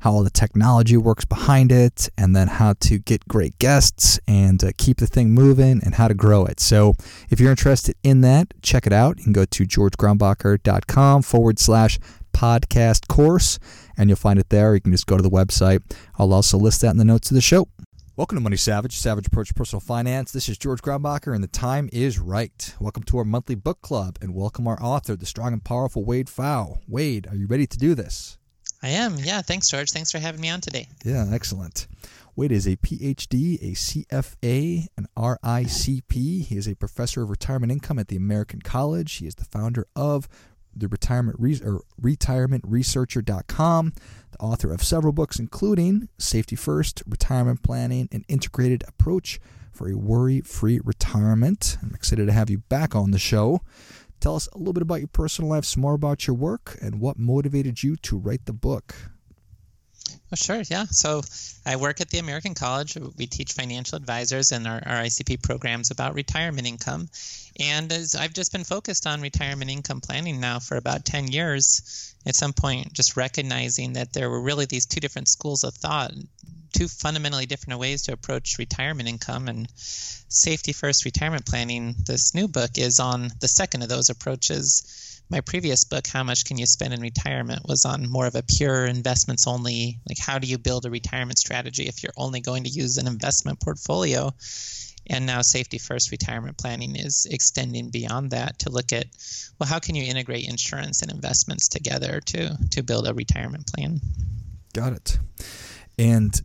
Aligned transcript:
how 0.00 0.12
all 0.12 0.24
the 0.24 0.30
technology 0.30 0.96
works 0.96 1.24
behind 1.24 1.70
it, 1.70 2.08
and 2.18 2.34
then 2.34 2.48
how 2.48 2.74
to 2.80 2.98
get 2.98 3.28
great 3.28 3.58
guests 3.58 4.18
and 4.26 4.62
uh, 4.64 4.72
keep 4.76 4.96
the 4.96 5.06
thing 5.06 5.30
moving 5.30 5.80
and 5.84 5.94
how 5.94 6.08
to 6.08 6.14
grow 6.14 6.44
it. 6.44 6.58
So, 6.58 6.94
if 7.30 7.38
you're 7.38 7.50
interested 7.50 7.94
in 8.02 8.22
that, 8.22 8.48
check 8.62 8.86
it 8.86 8.92
out. 8.92 9.18
You 9.18 9.24
can 9.24 9.32
go 9.32 9.44
to 9.44 9.64
georgegrumbacher.com 9.64 11.22
forward 11.22 11.58
slash 11.58 11.98
podcast 12.32 13.08
course, 13.08 13.58
and 13.96 14.08
you'll 14.08 14.16
find 14.16 14.38
it 14.38 14.48
there. 14.48 14.74
You 14.74 14.80
can 14.80 14.92
just 14.92 15.06
go 15.06 15.16
to 15.16 15.22
the 15.22 15.30
website. 15.30 15.82
I'll 16.18 16.32
also 16.32 16.56
list 16.56 16.80
that 16.80 16.90
in 16.90 16.96
the 16.96 17.04
notes 17.04 17.30
of 17.30 17.34
the 17.34 17.40
show. 17.40 17.68
Welcome 18.16 18.36
to 18.36 18.42
Money 18.42 18.56
Savage, 18.56 18.98
Savage 18.98 19.26
Approach 19.26 19.54
Personal 19.54 19.80
Finance. 19.80 20.32
This 20.32 20.48
is 20.48 20.58
George 20.58 20.82
Grumbacher, 20.82 21.34
and 21.34 21.42
the 21.42 21.48
time 21.48 21.88
is 21.92 22.18
right. 22.18 22.74
Welcome 22.80 23.02
to 23.04 23.18
our 23.18 23.24
monthly 23.24 23.54
book 23.54 23.80
club, 23.82 24.18
and 24.20 24.34
welcome 24.34 24.66
our 24.66 24.82
author, 24.82 25.16
the 25.16 25.26
strong 25.26 25.52
and 25.52 25.64
powerful 25.64 26.04
Wade 26.04 26.26
Pfau. 26.26 26.78
Wade, 26.88 27.26
are 27.28 27.36
you 27.36 27.46
ready 27.46 27.66
to 27.66 27.78
do 27.78 27.94
this? 27.94 28.38
I 28.82 28.90
am. 28.90 29.16
Yeah. 29.18 29.42
Thanks, 29.42 29.68
George. 29.68 29.90
Thanks 29.90 30.10
for 30.10 30.18
having 30.18 30.40
me 30.40 30.48
on 30.48 30.60
today. 30.60 30.88
Yeah, 31.04 31.26
excellent. 31.30 31.86
Wade 32.36 32.52
is 32.52 32.66
a 32.66 32.76
PhD, 32.76 33.60
a 33.60 33.74
CFA, 33.74 34.86
an 34.96 35.06
RICP. 35.16 36.12
He 36.44 36.56
is 36.56 36.66
a 36.66 36.74
professor 36.76 37.22
of 37.22 37.30
retirement 37.30 37.72
income 37.72 37.98
at 37.98 38.08
the 38.08 38.16
American 38.16 38.62
College. 38.62 39.12
He 39.14 39.26
is 39.26 39.34
the 39.34 39.44
founder 39.44 39.86
of 39.94 40.28
the 40.74 40.88
retirement 40.88 41.36
re- 41.38 41.60
or 41.64 41.82
retirementresearcher.com, 42.00 43.92
the 44.30 44.38
author 44.38 44.72
of 44.72 44.82
several 44.82 45.12
books 45.12 45.38
including 45.38 46.08
Safety 46.18 46.56
First, 46.56 47.02
Retirement 47.06 47.62
Planning, 47.62 48.08
an 48.12 48.24
Integrated 48.28 48.84
Approach 48.86 49.40
for 49.72 49.88
a 49.90 49.96
Worry-Free 49.96 50.80
Retirement. 50.84 51.76
I'm 51.82 51.94
excited 51.94 52.26
to 52.26 52.32
have 52.32 52.50
you 52.50 52.58
back 52.58 52.94
on 52.94 53.10
the 53.10 53.18
show. 53.18 53.60
Tell 54.20 54.36
us 54.36 54.48
a 54.52 54.58
little 54.58 54.74
bit 54.74 54.82
about 54.82 55.00
your 55.00 55.08
personal 55.08 55.50
life, 55.50 55.64
some 55.64 55.80
more 55.80 55.94
about 55.94 56.26
your 56.26 56.36
work, 56.36 56.76
and 56.82 57.00
what 57.00 57.18
motivated 57.18 57.82
you 57.82 57.96
to 57.96 58.18
write 58.18 58.44
the 58.44 58.52
book. 58.52 58.94
Oh, 60.32 60.36
sure. 60.36 60.62
Yeah. 60.70 60.84
So 60.90 61.22
I 61.66 61.76
work 61.76 62.00
at 62.00 62.10
the 62.10 62.18
American 62.18 62.54
College. 62.54 62.96
We 63.16 63.26
teach 63.26 63.52
financial 63.52 63.96
advisors 63.96 64.52
and 64.52 64.66
our, 64.66 64.82
our 64.86 65.02
ICP 65.02 65.42
programs 65.42 65.90
about 65.90 66.14
retirement 66.14 66.66
income. 66.66 67.08
And 67.58 67.92
as 67.92 68.14
I've 68.14 68.32
just 68.32 68.52
been 68.52 68.64
focused 68.64 69.06
on 69.06 69.20
retirement 69.20 69.70
income 69.70 70.00
planning 70.00 70.40
now 70.40 70.58
for 70.60 70.76
about 70.76 71.04
10 71.04 71.28
years, 71.28 72.14
at 72.26 72.36
some 72.36 72.52
point, 72.52 72.92
just 72.92 73.16
recognizing 73.16 73.94
that 73.94 74.12
there 74.12 74.30
were 74.30 74.40
really 74.40 74.66
these 74.66 74.86
two 74.86 75.00
different 75.00 75.28
schools 75.28 75.64
of 75.64 75.74
thought 75.74 76.12
two 76.72 76.88
fundamentally 76.88 77.46
different 77.46 77.80
ways 77.80 78.02
to 78.02 78.12
approach 78.12 78.58
retirement 78.58 79.08
income 79.08 79.48
and 79.48 79.68
safety 79.76 80.72
first 80.72 81.04
retirement 81.04 81.46
planning. 81.46 81.94
This 82.06 82.34
new 82.34 82.48
book 82.48 82.78
is 82.78 83.00
on 83.00 83.30
the 83.40 83.48
second 83.48 83.82
of 83.82 83.88
those 83.88 84.10
approaches. 84.10 85.09
My 85.30 85.40
previous 85.40 85.84
book, 85.84 86.08
How 86.08 86.24
Much 86.24 86.44
Can 86.44 86.58
You 86.58 86.66
Spend 86.66 86.92
in 86.92 87.00
Retirement, 87.00 87.62
was 87.68 87.84
on 87.84 88.10
more 88.10 88.26
of 88.26 88.34
a 88.34 88.42
pure 88.42 88.84
investments 88.84 89.46
only, 89.46 90.00
like 90.08 90.18
how 90.18 90.40
do 90.40 90.48
you 90.48 90.58
build 90.58 90.86
a 90.86 90.90
retirement 90.90 91.38
strategy 91.38 91.84
if 91.84 92.02
you're 92.02 92.12
only 92.16 92.40
going 92.40 92.64
to 92.64 92.70
use 92.70 92.98
an 92.98 93.06
investment 93.06 93.60
portfolio. 93.60 94.34
And 95.06 95.26
now 95.26 95.42
safety 95.42 95.78
first 95.78 96.10
retirement 96.10 96.58
planning 96.58 96.96
is 96.96 97.28
extending 97.30 97.90
beyond 97.90 98.32
that 98.32 98.58
to 98.60 98.70
look 98.70 98.92
at 98.92 99.06
well 99.58 99.68
how 99.68 99.78
can 99.78 99.94
you 99.94 100.04
integrate 100.04 100.48
insurance 100.48 101.02
and 101.02 101.10
investments 101.10 101.68
together 101.68 102.20
to 102.26 102.56
to 102.70 102.82
build 102.82 103.08
a 103.08 103.14
retirement 103.14 103.66
plan. 103.72 104.00
Got 104.74 104.92
it. 104.92 105.18
And 105.98 106.40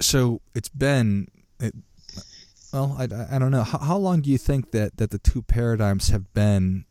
so 0.00 0.42
it's 0.54 0.68
been 0.68 1.28
it, 1.58 1.74
well 2.72 2.94
I, 2.98 3.04
I 3.04 3.38
don't 3.38 3.50
know 3.50 3.64
how, 3.64 3.78
how 3.78 3.96
long 3.96 4.20
do 4.20 4.30
you 4.30 4.38
think 4.38 4.72
that 4.72 4.98
that 4.98 5.10
the 5.10 5.18
two 5.18 5.42
paradigms 5.42 6.08
have 6.08 6.32
been 6.34 6.84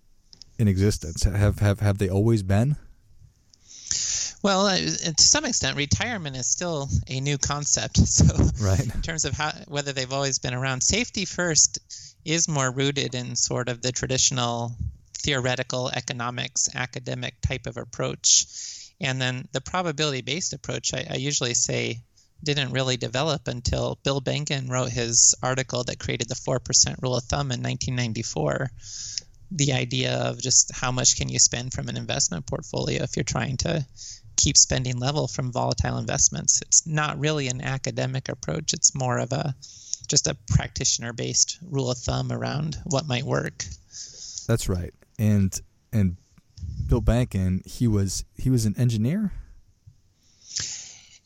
in 0.58 0.68
existence 0.68 1.24
have 1.24 1.60
have 1.60 1.80
have 1.80 1.98
they 1.98 2.10
always 2.10 2.44
been 2.44 2.78
well, 4.46 4.68
uh, 4.68 4.78
to 4.78 5.24
some 5.24 5.44
extent, 5.44 5.76
retirement 5.76 6.36
is 6.36 6.46
still 6.46 6.88
a 7.08 7.20
new 7.20 7.40
concept. 7.40 7.98
So, 8.06 8.28
right. 8.64 8.80
in 8.80 9.02
terms 9.02 9.26
of 9.26 9.34
how 9.34 9.52
whether 9.68 9.92
they've 9.92 10.14
always 10.14 10.38
been 10.38 10.54
around, 10.54 10.82
safety 10.82 11.26
first 11.26 11.80
is 12.24 12.48
more 12.48 12.70
rooted 12.70 13.16
in 13.16 13.36
sort 13.36 13.70
of 13.70 13.82
the 13.82 13.92
traditional 13.92 14.72
theoretical 15.18 15.90
economics 15.90 16.70
academic 16.76 17.42
type 17.42 17.66
of 17.66 17.78
approach, 17.78 18.46
and 19.02 19.20
then 19.20 19.48
the 19.52 19.62
probability-based 19.62 20.54
approach. 20.54 20.94
I, 20.94 21.08
I 21.10 21.16
usually 21.16 21.56
say 21.56 22.04
didn't 22.44 22.72
really 22.72 22.98
develop 22.98 23.48
until 23.48 23.98
Bill 24.04 24.22
Bengen 24.22 24.70
wrote 24.70 24.92
his 24.92 25.34
article 25.42 25.84
that 25.86 25.98
created 25.98 26.30
the 26.30 26.36
4% 26.36 27.02
rule 27.02 27.18
of 27.18 27.24
thumb 27.24 27.52
in 27.52 27.64
1994. 27.64 28.70
The 29.51 29.73
idea 29.73 30.13
of 30.13 30.41
just 30.41 30.72
how 30.75 30.91
much 30.91 31.17
can 31.17 31.29
you 31.29 31.39
spend 31.39 31.73
from 31.73 31.88
an 31.88 31.97
investment 31.97 32.45
portfolio 32.45 33.03
if 33.03 33.16
you're 33.16 33.23
trying 33.23 33.57
to 33.57 33.85
keep 34.35 34.57
spending 34.57 34.97
level 34.97 35.28
from 35.28 35.51
volatile 35.51 35.97
investments. 35.97 36.61
It's 36.61 36.85
not 36.85 37.19
really 37.19 37.47
an 37.47 37.61
academic 37.61 38.29
approach, 38.29 38.73
it's 38.73 38.95
more 38.95 39.17
of 39.17 39.31
a 39.31 39.56
just 40.07 40.28
a 40.28 40.38
practitioner 40.50 41.13
based 41.13 41.57
rule 41.67 41.89
of 41.89 41.97
thumb 41.97 42.31
around 42.31 42.78
what 42.83 43.07
might 43.07 43.23
work. 43.23 43.66
That's 44.47 44.69
right. 44.69 44.94
And 45.17 45.59
and 45.91 46.17
Bill 46.88 47.01
Bengen, 47.01 47.66
he 47.66 47.88
was 47.88 48.25
he 48.38 48.50
was 48.50 48.66
an 48.66 48.75
engineer 48.77 49.31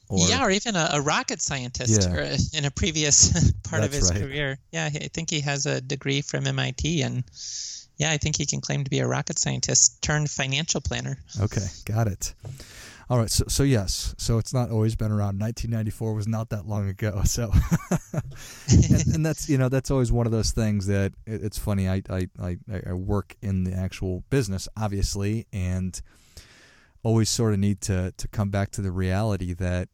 or, 0.09 0.27
yeah, 0.27 0.43
or 0.43 0.49
even 0.49 0.75
a, 0.75 0.89
a 0.93 1.01
rocket 1.01 1.39
scientist 1.39 2.09
yeah. 2.09 2.35
in 2.57 2.65
a 2.65 2.71
previous 2.71 3.51
part 3.63 3.83
of 3.83 3.93
his 3.93 4.11
right. 4.11 4.21
career. 4.21 4.57
Yeah, 4.71 4.85
I 4.85 4.89
think 5.13 5.29
he 5.29 5.41
has 5.41 5.67
a 5.67 5.79
degree 5.81 6.21
from 6.21 6.47
MIT, 6.47 7.03
and 7.03 7.23
yeah, 7.99 8.11
I 8.11 8.17
think 8.17 8.37
he 8.37 8.45
can 8.45 8.61
claim 8.61 8.85
to 8.85 8.89
be 8.89 8.99
a 8.99 9.07
rocket 9.07 9.37
scientist 9.37 10.01
turned 10.01 10.31
financial 10.31 10.79
planner. 10.79 11.19
Okay, 11.39 11.67
got 11.85 12.07
it. 12.07 12.33
All 13.09 13.17
right, 13.17 13.29
so 13.29 13.43
so 13.49 13.63
yes, 13.63 14.15
so 14.17 14.37
it's 14.37 14.53
not 14.53 14.71
always 14.71 14.95
been 14.95 15.11
around. 15.11 15.39
1994 15.39 16.13
was 16.13 16.27
not 16.27 16.49
that 16.49 16.65
long 16.65 16.87
ago. 16.87 17.21
So, 17.25 17.51
and, 18.71 19.15
and, 19.15 19.25
that's 19.25 19.49
you 19.49 19.57
know 19.57 19.67
that's 19.67 19.91
always 19.91 20.11
one 20.11 20.25
of 20.25 20.31
those 20.31 20.51
things 20.51 20.87
that 20.87 21.13
it, 21.25 21.43
it's 21.43 21.57
funny. 21.57 21.89
I, 21.89 22.01
I 22.09 22.27
I 22.41 22.57
I 22.87 22.93
work 22.93 23.35
in 23.41 23.65
the 23.65 23.73
actual 23.73 24.23
business, 24.29 24.67
obviously, 24.77 25.45
and 25.51 25.99
always 27.03 27.29
sort 27.29 27.53
of 27.53 27.59
need 27.59 27.81
to 27.81 28.13
to 28.15 28.27
come 28.29 28.49
back 28.49 28.71
to 28.71 28.81
the 28.81 28.91
reality 28.91 29.53
that 29.55 29.89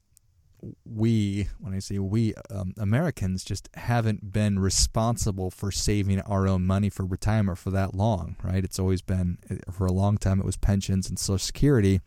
we, 0.85 1.47
when 1.59 1.73
I 1.73 1.79
say 1.79 1.99
we, 1.99 2.33
um, 2.49 2.73
Americans 2.77 3.43
just 3.43 3.69
haven't 3.73 4.31
been 4.31 4.59
responsible 4.59 5.51
for 5.51 5.71
saving 5.71 6.21
our 6.21 6.47
own 6.47 6.65
money 6.65 6.89
for 6.89 7.05
retirement 7.05 7.57
for 7.57 7.71
that 7.71 7.93
long, 7.93 8.35
right? 8.43 8.63
It's 8.63 8.79
always 8.79 9.01
been, 9.01 9.37
for 9.71 9.85
a 9.85 9.91
long 9.91 10.17
time, 10.17 10.39
it 10.39 10.45
was 10.45 10.57
pensions 10.57 11.09
and 11.09 11.19
Social 11.19 11.39
Security. 11.39 12.01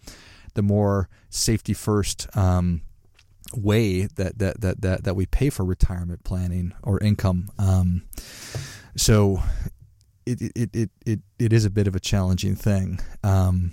The 0.54 0.62
more 0.62 1.08
safety 1.30 1.74
first 1.74 2.26
um, 2.36 2.82
way 3.54 4.06
that, 4.16 4.38
that, 4.38 4.60
that, 4.60 4.80
that, 4.80 5.04
that 5.04 5.14
we 5.14 5.26
pay 5.26 5.50
for 5.50 5.64
retirement 5.64 6.24
planning 6.24 6.72
or 6.82 6.98
income. 7.00 7.50
Um, 7.58 8.02
so 8.96 9.42
it, 10.26 10.40
it, 10.56 10.70
it, 10.74 10.90
it, 11.06 11.20
it 11.38 11.52
is 11.52 11.64
a 11.64 11.70
bit 11.70 11.86
of 11.86 11.94
a 11.94 12.00
challenging 12.00 12.56
thing. 12.56 13.00
Um, 13.22 13.72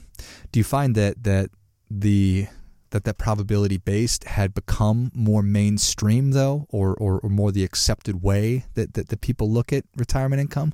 do 0.52 0.60
you 0.60 0.64
find 0.64 0.96
that, 0.96 1.24
that 1.24 1.50
the 1.90 2.48
that 2.96 3.04
that 3.04 3.18
probability 3.18 3.76
based 3.76 4.24
had 4.24 4.54
become 4.54 5.12
more 5.14 5.44
mainstream 5.44 6.32
though 6.32 6.66
or, 6.70 6.94
or, 6.94 7.20
or 7.20 7.30
more 7.30 7.52
the 7.52 7.66
accepted 7.66 8.24
way 8.24 8.64
that, 8.76 8.94
that, 8.94 9.10
that 9.10 9.20
people 9.20 9.52
look 9.52 9.74
at 9.74 9.84
retirement 9.98 10.40
income? 10.40 10.74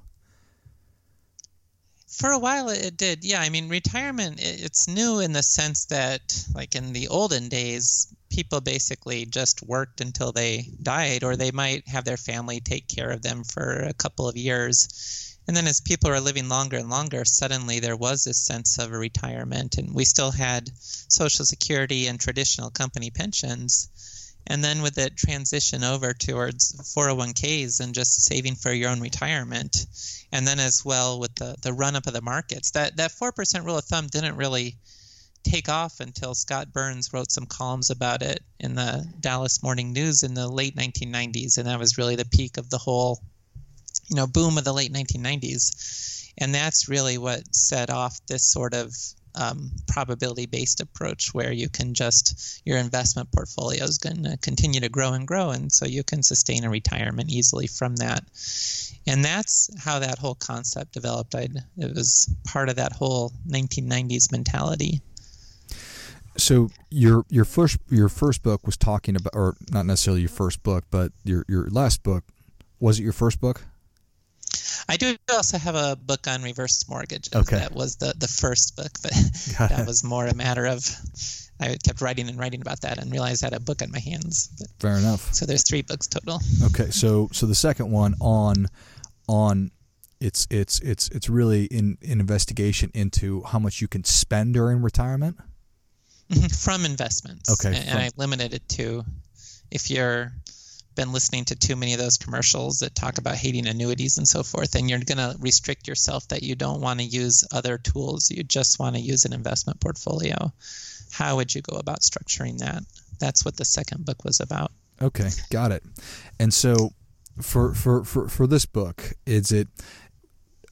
For 2.08 2.30
a 2.30 2.38
while 2.38 2.70
it 2.70 2.96
did. 2.96 3.24
Yeah 3.24 3.42
i 3.42 3.50
mean 3.50 3.70
retirement 3.70 4.36
it's 4.40 4.88
new 4.88 5.20
in 5.20 5.32
the 5.32 5.42
sense 5.42 5.86
that 5.86 6.22
like 6.54 6.76
in 6.76 6.94
the 6.94 7.08
olden 7.08 7.50
days 7.50 8.14
people 8.30 8.62
basically 8.62 9.26
just 9.26 9.64
worked 9.64 10.00
until 10.00 10.32
they 10.32 10.70
died 10.84 11.24
or 11.24 11.36
they 11.36 11.50
might 11.50 11.88
have 11.88 12.06
their 12.06 12.18
family 12.18 12.60
take 12.60 12.88
care 12.88 13.10
of 13.10 13.24
them 13.24 13.44
for 13.44 13.80
a 13.80 13.94
couple 13.94 14.30
of 14.30 14.38
years 14.38 15.31
and 15.48 15.58
then 15.58 15.68
as 15.68 15.82
people 15.82 16.10
are 16.10 16.20
living 16.20 16.50
longer 16.50 16.78
and 16.78 16.90
longer, 16.90 17.26
suddenly 17.26 17.80
there 17.80 17.98
was 17.98 18.24
this 18.24 18.38
sense 18.38 18.78
of 18.78 18.92
a 18.92 18.98
retirement, 18.98 19.78
and 19.78 19.94
we 19.94 20.06
still 20.06 20.32
had 20.32 20.72
Social 20.78 21.46
Security 21.46 22.08
and 22.08 22.20
traditional 22.20 22.70
company 22.70 23.10
pensions. 23.10 23.90
And 24.48 24.64
then 24.64 24.82
with 24.82 24.98
it 24.98 25.16
transition 25.16 25.84
over 25.84 26.14
towards 26.14 26.74
401ks 26.96 27.80
and 27.80 27.94
just 27.94 28.24
saving 28.24 28.56
for 28.56 28.74
your 28.74 28.90
own 28.90 29.00
retirement, 29.00 29.86
and 30.32 30.48
then 30.48 30.60
as 30.60 30.84
well 30.84 31.20
with 31.20 31.36
the, 31.36 31.56
the 31.62 31.74
run 31.74 31.96
up 31.96 32.08
of 32.08 32.14
the 32.14 32.22
markets, 32.22 32.72
that 32.72 32.98
that 32.98 33.12
four 33.12 33.32
percent 33.32 33.66
rule 33.66 33.78
of 33.78 33.86
thumb 33.86 34.08
didn't 34.08 34.38
really 34.38 34.78
take 35.44 35.70
off 35.70 36.00
until 36.00 36.36
Scott 36.36 36.72
Burns 36.72 37.14
wrote 37.14 37.32
some 37.32 37.46
columns 37.46 37.90
about 37.90 38.22
it 38.22 38.44
in 38.60 38.76
the 38.76 39.06
Dallas 39.20 39.64
Morning 39.64 39.94
News 39.94 40.24
in 40.24 40.34
the 40.34 40.48
late 40.48 40.76
1990s, 40.76 41.58
and 41.58 41.68
that 41.68 41.80
was 41.80 41.98
really 41.98 42.16
the 42.16 42.26
peak 42.26 42.58
of 42.58 42.70
the 42.70 42.78
whole, 42.78 43.22
you 44.12 44.18
know, 44.18 44.28
boom 44.28 44.58
of 44.58 44.66
the 44.66 44.74
late 44.74 44.92
1990s, 44.92 46.32
and 46.38 46.54
that's 46.54 46.90
really 46.90 47.18
what 47.18 47.56
set 47.56 47.90
off 47.90 48.20
this 48.28 48.44
sort 48.44 48.74
of 48.74 48.94
um, 49.36 49.72
probability 49.88 50.46
based 50.46 50.82
approach 50.82 51.34
where 51.34 51.52
you 51.52 51.70
can 51.70 51.94
just 51.94 52.62
your 52.66 52.78
investment 52.78 53.32
portfolio 53.32 53.84
is 53.84 53.98
going 53.98 54.24
to 54.24 54.38
continue 54.42 54.82
to 54.82 54.90
grow 54.90 55.14
and 55.14 55.26
grow 55.26 55.52
and 55.52 55.72
so 55.72 55.86
you 55.86 56.04
can 56.04 56.22
sustain 56.22 56.66
a 56.66 56.70
retirement 56.70 57.30
easily 57.30 57.68
from 57.68 57.96
that. 57.98 58.24
And 59.08 59.24
that's 59.24 59.70
how 59.82 60.00
that 60.00 60.20
whole 60.20 60.36
concept 60.36 60.94
developed. 60.94 61.34
I'd, 61.34 61.56
it 61.78 61.96
was 61.96 62.34
part 62.46 62.70
of 62.70 62.76
that 62.76 62.92
whole 62.92 63.32
1990s 63.50 64.32
mentality. 64.32 65.02
So 66.38 66.70
your 66.90 67.26
your 67.30 67.46
first 67.46 67.78
your 67.90 68.10
first 68.10 68.44
book 68.44 68.66
was 68.66 68.76
talking 68.76 69.16
about 69.16 69.34
or 69.34 69.56
not 69.72 69.86
necessarily 69.86 70.22
your 70.22 70.30
first 70.30 70.62
book 70.64 70.86
but 70.92 71.12
your 71.24 71.46
your 71.48 71.70
last 71.70 72.04
book 72.04 72.24
was 72.80 73.00
it 73.00 73.04
your 73.04 73.14
first 73.14 73.40
book 73.40 73.64
I 74.90 74.98
do 74.98 75.16
also 75.32 75.58
have 75.58 75.76
a 75.76 75.96
book 75.96 76.28
on 76.28 76.44
reverse 76.44 76.88
mortgage. 76.90 77.30
Okay. 77.34 77.58
That 77.58 77.74
was 77.74 77.98
the, 77.98 78.14
the 78.18 78.28
first 78.28 78.76
book, 78.76 78.92
but 79.02 79.14
that 79.60 79.86
was 79.88 80.04
more 80.04 80.26
a 80.26 80.36
matter 80.36 80.66
of 80.66 80.86
I 81.62 81.78
kept 81.84 82.02
writing 82.02 82.28
and 82.28 82.40
writing 82.40 82.62
about 82.62 82.82
that 82.82 82.98
and 82.98 83.12
realized 83.12 83.44
I 83.44 83.48
had 83.48 83.54
a 83.54 83.60
book 83.60 83.82
on 83.84 83.92
my 83.92 84.00
hands. 84.00 84.50
But, 84.58 84.68
Fair 84.80 84.98
enough. 84.98 85.34
So 85.34 85.46
there's 85.46 85.64
three 85.64 85.84
books 85.84 86.08
total. 86.08 86.40
Okay, 86.66 86.90
so 86.90 87.30
so 87.32 87.46
the 87.46 87.56
second 87.56 87.92
one 87.92 88.16
on 88.20 88.68
on 89.28 89.72
it's 90.20 90.48
it's 90.50 90.80
it's 90.80 91.08
it's 91.10 91.30
really 91.30 91.66
in 91.66 91.98
an 92.02 92.20
investigation 92.20 92.90
into 92.94 93.44
how 93.44 93.60
much 93.60 93.80
you 93.80 93.88
can 93.88 94.04
spend 94.04 94.56
during 94.56 94.82
retirement 94.82 95.38
mm-hmm. 96.32 96.48
from 96.48 96.84
investments. 96.84 97.52
Okay, 97.52 97.78
and, 97.78 97.90
from- 97.90 98.00
I 98.00 98.10
limited 98.18 98.56
it 98.56 98.68
to 98.70 99.04
if 99.70 99.92
you're 99.92 100.32
been 100.96 101.12
listening 101.12 101.46
to 101.46 101.56
too 101.56 101.76
many 101.76 101.94
of 101.94 102.00
those 102.00 102.18
commercials 102.18 102.80
that 102.80 102.96
talk 102.96 103.18
about 103.18 103.36
hating 103.36 103.68
annuities 103.68 104.18
and 104.18 104.28
so 104.28 104.44
forth, 104.44 104.76
and 104.76 104.90
you're 104.90 105.00
going 105.00 105.18
to 105.18 105.36
restrict 105.40 105.88
yourself 105.88 106.28
that 106.30 106.44
you 106.44 106.56
don't 106.56 106.82
want 106.82 107.00
to 107.00 107.06
use 107.06 107.44
other 107.52 107.78
tools. 107.78 108.30
You 108.30 108.44
just 108.44 108.80
want 108.80 108.96
to 108.96 109.02
use 109.02 109.26
an 109.26 109.34
investment 109.34 109.80
portfolio. 109.80 110.52
How 111.12 111.36
would 111.36 111.54
you 111.54 111.62
go 111.62 111.78
about 111.78 112.02
structuring 112.02 112.58
that? 112.60 112.84
That's 113.20 113.46
what 113.46 113.58
the 113.58 113.66
second 113.66 114.06
book 114.06 114.24
was 114.24 114.40
about. 114.40 114.72
Okay, 115.02 115.30
got 115.50 115.72
it. 115.72 115.84
And 116.40 116.54
so, 116.54 116.94
for 117.42 117.74
for 117.74 118.04
for, 118.04 118.28
for 118.28 118.48
this 118.48 118.66
book, 118.66 119.14
is 119.26 119.52
it 119.52 119.68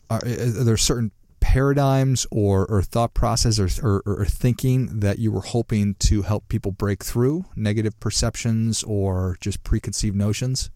are, 0.10 0.22
are 0.24 0.64
there 0.64 0.78
certain 0.78 1.12
paradigms 1.50 2.28
or, 2.30 2.64
or 2.68 2.84
thought 2.84 3.16
process 3.16 3.58
or, 3.58 3.68
or, 3.82 4.04
or 4.06 4.26
thinking 4.26 5.00
that 5.00 5.18
you 5.18 5.32
were 5.32 5.42
hoping 5.42 5.96
to 5.96 6.22
help 6.22 6.48
people 6.48 6.72
break 6.72 7.04
through 7.04 7.44
negative 7.56 8.00
perceptions 8.00 8.84
or 8.84 9.36
just 9.42 9.64
preconceived 9.64 10.16
notions? 10.16 10.70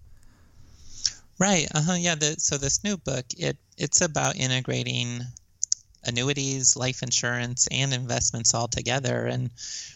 Right. 1.37 1.67
Uh 1.75 1.81
huh. 1.83 1.93
Yeah. 1.93 2.15
The, 2.15 2.37
so 2.39 2.57
this 2.57 2.83
new 2.83 2.97
book, 2.97 3.23
it 3.37 3.55
it's 3.77 4.01
about 4.01 4.35
integrating 4.35 5.21
annuities, 6.05 6.75
life 6.75 7.03
insurance, 7.03 7.67
and 7.71 7.93
investments 7.93 8.53
all 8.53 8.67
together, 8.67 9.25
and 9.25 9.49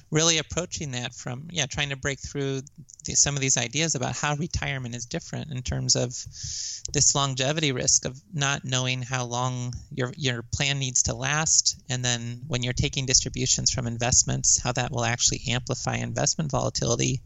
really 0.09 0.37
approaching 0.37 0.91
that 0.91 1.13
from 1.13 1.47
yeah, 1.51 1.65
trying 1.65 1.89
to 1.89 1.97
break 1.97 2.19
through 2.19 2.61
the, 3.05 3.13
some 3.13 3.35
of 3.35 3.41
these 3.41 3.57
ideas 3.57 3.95
about 3.95 4.15
how 4.15 4.35
retirement 4.35 4.95
is 4.95 5.05
different 5.05 5.51
in 5.51 5.61
terms 5.61 5.95
of 5.95 6.11
this 6.93 7.13
longevity 7.13 7.71
risk 7.71 8.05
of 8.05 8.19
not 8.33 8.63
knowing 8.63 9.01
how 9.01 9.25
long 9.25 9.73
your 9.91 10.13
your 10.15 10.43
plan 10.53 10.79
needs 10.79 11.03
to 11.03 11.15
last, 11.15 11.77
and 11.89 12.03
then 12.03 12.41
when 12.47 12.63
you're 12.63 12.73
taking 12.73 13.05
distributions 13.05 13.71
from 13.71 13.87
investments, 13.87 14.59
how 14.59 14.71
that 14.71 14.91
will 14.91 15.05
actually 15.05 15.41
amplify 15.49 15.95
investment 15.95 16.51
volatility, 16.51 17.21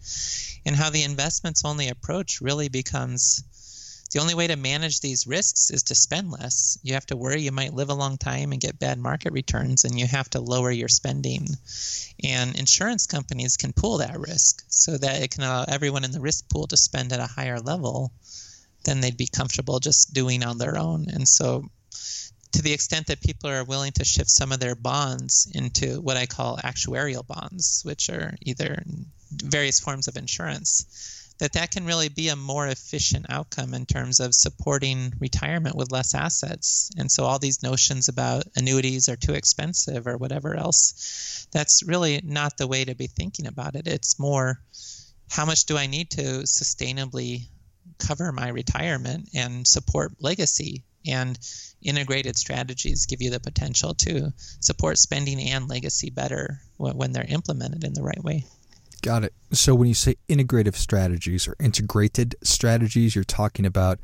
and 0.65 0.75
how 0.75 0.89
the 0.89 1.03
investments 1.03 1.63
only 1.65 1.89
approach 1.89 2.41
really 2.41 2.69
becomes 2.69 3.43
the 4.11 4.19
only 4.19 4.35
way 4.35 4.47
to 4.47 4.57
manage 4.57 4.99
these 4.99 5.25
risks 5.25 5.69
is 5.71 5.83
to 5.83 5.95
spend 5.95 6.31
less. 6.31 6.77
You 6.83 6.95
have 6.95 7.05
to 7.07 7.15
worry 7.15 7.41
you 7.41 7.53
might 7.53 7.73
live 7.73 7.89
a 7.89 7.93
long 7.93 8.17
time 8.17 8.51
and 8.51 8.59
get 8.59 8.77
bad 8.77 8.99
market 8.99 9.31
returns, 9.31 9.85
and 9.85 9.97
you 9.97 10.05
have 10.05 10.29
to 10.31 10.41
lower 10.41 10.69
your 10.69 10.89
spending. 10.89 11.47
And 12.21 12.55
insurance 12.57 13.07
companies 13.07 13.55
can 13.55 13.71
pool 13.71 13.99
that 13.99 14.19
risk 14.19 14.65
so 14.67 14.97
that 14.97 15.21
it 15.21 15.31
can 15.31 15.43
allow 15.43 15.63
everyone 15.63 16.03
in 16.03 16.11
the 16.11 16.19
risk 16.19 16.49
pool 16.49 16.67
to 16.67 16.77
spend 16.77 17.13
at 17.13 17.21
a 17.21 17.25
higher 17.25 17.59
level 17.59 18.11
than 18.83 18.99
they'd 18.99 19.15
be 19.15 19.27
comfortable 19.27 19.79
just 19.79 20.13
doing 20.13 20.43
on 20.43 20.57
their 20.57 20.77
own. 20.77 21.07
And 21.09 21.25
so, 21.25 21.69
to 22.51 22.61
the 22.61 22.73
extent 22.73 23.07
that 23.07 23.21
people 23.21 23.49
are 23.49 23.63
willing 23.63 23.93
to 23.93 24.03
shift 24.03 24.29
some 24.29 24.51
of 24.51 24.59
their 24.59 24.75
bonds 24.75 25.49
into 25.53 26.01
what 26.01 26.17
I 26.17 26.25
call 26.25 26.57
actuarial 26.57 27.25
bonds, 27.25 27.81
which 27.85 28.09
are 28.09 28.35
either 28.41 28.83
various 29.31 29.79
forms 29.79 30.09
of 30.09 30.17
insurance, 30.17 31.20
that 31.41 31.53
that 31.53 31.71
can 31.71 31.87
really 31.87 32.07
be 32.07 32.29
a 32.29 32.35
more 32.35 32.67
efficient 32.67 33.25
outcome 33.27 33.73
in 33.73 33.87
terms 33.87 34.19
of 34.19 34.35
supporting 34.35 35.11
retirement 35.19 35.75
with 35.75 35.91
less 35.91 36.13
assets. 36.13 36.91
And 36.99 37.11
so 37.11 37.23
all 37.23 37.39
these 37.39 37.63
notions 37.63 38.09
about 38.09 38.43
annuities 38.55 39.09
are 39.09 39.15
too 39.15 39.33
expensive 39.33 40.05
or 40.05 40.17
whatever 40.17 40.53
else, 40.53 41.47
that's 41.51 41.81
really 41.81 42.21
not 42.23 42.57
the 42.57 42.67
way 42.67 42.85
to 42.85 42.93
be 42.93 43.07
thinking 43.07 43.47
about 43.47 43.75
it. 43.75 43.87
It's 43.87 44.19
more 44.19 44.61
how 45.31 45.45
much 45.45 45.65
do 45.65 45.77
I 45.77 45.87
need 45.87 46.11
to 46.11 46.43
sustainably 46.43 47.47
cover 47.97 48.31
my 48.31 48.49
retirement 48.49 49.29
and 49.33 49.65
support 49.65 50.11
legacy 50.19 50.83
and 51.07 51.39
integrated 51.81 52.37
strategies 52.37 53.07
give 53.07 53.23
you 53.23 53.31
the 53.31 53.39
potential 53.39 53.95
to 53.95 54.31
support 54.59 54.99
spending 54.99 55.39
and 55.49 55.67
legacy 55.67 56.11
better 56.11 56.61
when 56.77 57.13
they're 57.13 57.25
implemented 57.27 57.83
in 57.83 57.95
the 57.95 58.03
right 58.03 58.23
way. 58.23 58.45
Got 59.01 59.23
it. 59.23 59.33
So 59.51 59.73
when 59.73 59.87
you 59.87 59.93
say 59.93 60.15
integrative 60.29 60.75
strategies 60.75 61.47
or 61.47 61.55
integrated 61.59 62.35
strategies, 62.43 63.15
you're 63.15 63.23
talking 63.23 63.65
about 63.65 63.99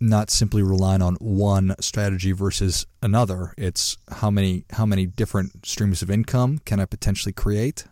not 0.00 0.30
simply 0.30 0.62
relying 0.62 1.02
on 1.02 1.14
one 1.16 1.74
strategy 1.80 2.32
versus 2.32 2.86
another. 3.02 3.54
It's 3.56 3.96
how 4.10 4.30
many 4.30 4.64
how 4.70 4.86
many 4.86 5.06
different 5.06 5.64
streams 5.66 6.02
of 6.02 6.10
income 6.10 6.58
can 6.64 6.80
I 6.80 6.84
potentially 6.84 7.32
create? 7.32 7.84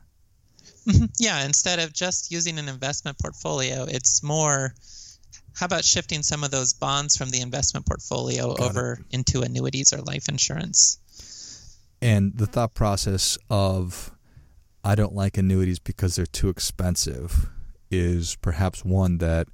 Mm-hmm. 0.86 1.06
Yeah, 1.18 1.44
instead 1.44 1.78
of 1.78 1.92
just 1.92 2.32
using 2.32 2.58
an 2.58 2.68
investment 2.68 3.18
portfolio, 3.18 3.84
it's 3.88 4.22
more 4.22 4.74
how 5.54 5.66
about 5.66 5.84
shifting 5.84 6.22
some 6.22 6.44
of 6.44 6.50
those 6.50 6.72
bonds 6.72 7.16
from 7.16 7.30
the 7.30 7.40
investment 7.40 7.86
portfolio 7.86 8.54
Got 8.54 8.70
over 8.70 8.92
it. 8.94 9.16
into 9.16 9.42
annuities 9.42 9.92
or 9.92 9.98
life 9.98 10.28
insurance? 10.28 10.98
And 12.00 12.36
the 12.36 12.46
thought 12.46 12.74
process 12.74 13.38
of 13.48 14.12
I 14.84 14.94
don't 14.94 15.14
like 15.14 15.38
annuities 15.38 15.78
because 15.78 16.16
they're 16.16 16.26
too 16.26 16.48
expensive 16.48 17.48
is 17.90 18.36
perhaps 18.36 18.84
one 18.84 19.18
that 19.18 19.48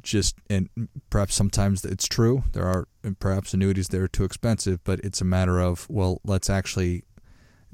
just 0.00 0.36
and 0.48 0.68
perhaps 1.10 1.34
sometimes 1.34 1.84
it's 1.84 2.08
true 2.08 2.44
there 2.52 2.66
are 2.66 2.88
perhaps 3.18 3.52
annuities 3.52 3.88
that 3.88 4.00
are 4.00 4.08
too 4.08 4.24
expensive 4.24 4.82
but 4.84 4.98
it's 5.00 5.20
a 5.20 5.24
matter 5.24 5.60
of 5.60 5.86
well 5.90 6.20
let's 6.24 6.48
actually 6.48 7.04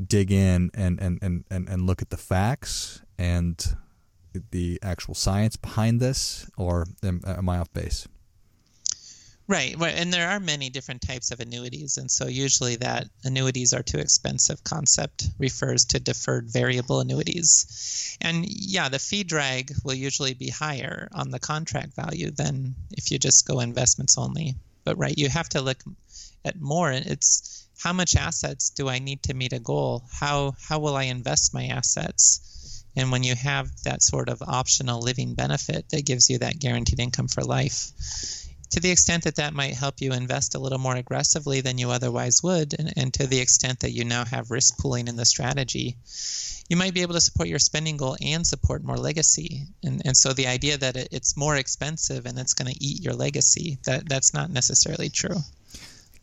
dig 0.04 0.32
in 0.32 0.70
and 0.74 1.00
and 1.00 1.18
and 1.22 1.44
and, 1.50 1.68
and 1.68 1.86
look 1.86 2.02
at 2.02 2.10
the 2.10 2.16
facts 2.16 3.02
and 3.18 3.76
the 4.50 4.78
actual 4.82 5.14
science 5.14 5.56
behind 5.56 6.00
this 6.00 6.50
or 6.56 6.86
am, 7.04 7.20
am 7.24 7.48
i 7.48 7.58
off 7.58 7.72
base 7.72 8.08
Right, 9.50 9.74
and 9.80 10.12
there 10.12 10.28
are 10.28 10.40
many 10.40 10.68
different 10.68 11.00
types 11.00 11.30
of 11.30 11.40
annuities, 11.40 11.96
and 11.96 12.10
so 12.10 12.26
usually 12.26 12.76
that 12.76 13.08
annuities 13.24 13.72
are 13.72 13.82
too 13.82 13.96
expensive 13.96 14.62
concept 14.62 15.26
refers 15.38 15.86
to 15.86 16.00
deferred 16.00 16.50
variable 16.50 17.00
annuities. 17.00 18.18
And 18.20 18.44
yeah, 18.46 18.90
the 18.90 18.98
fee 18.98 19.24
drag 19.24 19.74
will 19.84 19.94
usually 19.94 20.34
be 20.34 20.50
higher 20.50 21.08
on 21.14 21.30
the 21.30 21.38
contract 21.38 21.94
value 21.96 22.30
than 22.30 22.74
if 22.90 23.10
you 23.10 23.18
just 23.18 23.48
go 23.48 23.60
investments 23.60 24.18
only. 24.18 24.54
But 24.84 24.98
right, 24.98 25.16
you 25.16 25.30
have 25.30 25.48
to 25.50 25.62
look 25.62 25.82
at 26.44 26.60
more. 26.60 26.92
It's 26.92 27.66
how 27.78 27.94
much 27.94 28.16
assets 28.16 28.68
do 28.68 28.86
I 28.86 28.98
need 28.98 29.22
to 29.22 29.34
meet 29.34 29.54
a 29.54 29.58
goal? 29.58 30.04
How 30.12 30.56
how 30.60 30.78
will 30.80 30.94
I 30.94 31.04
invest 31.04 31.54
my 31.54 31.68
assets? 31.68 32.84
And 32.96 33.10
when 33.10 33.22
you 33.22 33.34
have 33.34 33.70
that 33.84 34.02
sort 34.02 34.28
of 34.28 34.42
optional 34.42 35.00
living 35.00 35.32
benefit 35.32 35.88
that 35.88 36.04
gives 36.04 36.28
you 36.28 36.38
that 36.40 36.58
guaranteed 36.58 37.00
income 37.00 37.28
for 37.28 37.42
life, 37.42 37.92
to 38.70 38.80
the 38.80 38.90
extent 38.90 39.24
that 39.24 39.36
that 39.36 39.54
might 39.54 39.74
help 39.74 40.00
you 40.00 40.12
invest 40.12 40.54
a 40.54 40.58
little 40.58 40.78
more 40.78 40.96
aggressively 40.96 41.60
than 41.60 41.78
you 41.78 41.90
otherwise 41.90 42.42
would, 42.42 42.74
and, 42.78 42.92
and, 42.96 43.14
to 43.14 43.26
the 43.26 43.38
extent 43.38 43.80
that 43.80 43.92
you 43.92 44.04
now 44.04 44.24
have 44.24 44.50
risk 44.50 44.78
pooling 44.78 45.08
in 45.08 45.16
the 45.16 45.24
strategy, 45.24 45.96
you 46.68 46.76
might 46.76 46.94
be 46.94 47.02
able 47.02 47.14
to 47.14 47.20
support 47.20 47.48
your 47.48 47.58
spending 47.58 47.96
goal 47.96 48.16
and 48.20 48.46
support 48.46 48.84
more 48.84 48.96
legacy. 48.96 49.62
And, 49.82 50.02
and 50.04 50.16
so 50.16 50.32
the 50.32 50.46
idea 50.46 50.76
that 50.76 50.96
it, 50.96 51.08
it's 51.12 51.36
more 51.36 51.56
expensive 51.56 52.26
and 52.26 52.38
it's 52.38 52.54
going 52.54 52.72
to 52.72 52.84
eat 52.84 53.02
your 53.02 53.14
legacy, 53.14 53.78
that, 53.84 54.08
that's 54.08 54.34
not 54.34 54.50
necessarily 54.50 55.08
true. 55.08 55.36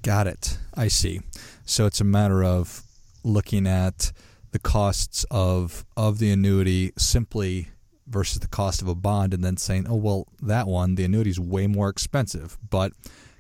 Got 0.04 0.28
it. 0.28 0.58
I 0.74 0.88
see. 0.88 1.22
So 1.66 1.88
it's 1.88 2.00
a 2.00 2.06
matter 2.06 2.44
of 2.44 2.84
looking 3.24 3.66
at 3.66 4.12
the 4.52 4.60
costs 4.60 5.26
of 5.30 5.84
of 5.98 6.20
the 6.20 6.32
annuity 6.32 6.94
simply 6.98 7.70
versus 8.08 8.40
the 8.40 8.48
cost 8.48 8.82
of 8.82 8.88
a 8.88 8.96
bond 8.96 9.34
and 9.34 9.44
then 9.44 9.58
saying, 9.58 9.88
oh, 9.90 9.96
well, 9.96 10.28
that 10.42 10.68
one, 10.68 10.96
the 10.96 11.04
annuity 11.04 11.30
is 11.30 11.40
way 11.40 11.68
more 11.68 11.90
expensive. 11.90 12.58
But 12.70 12.94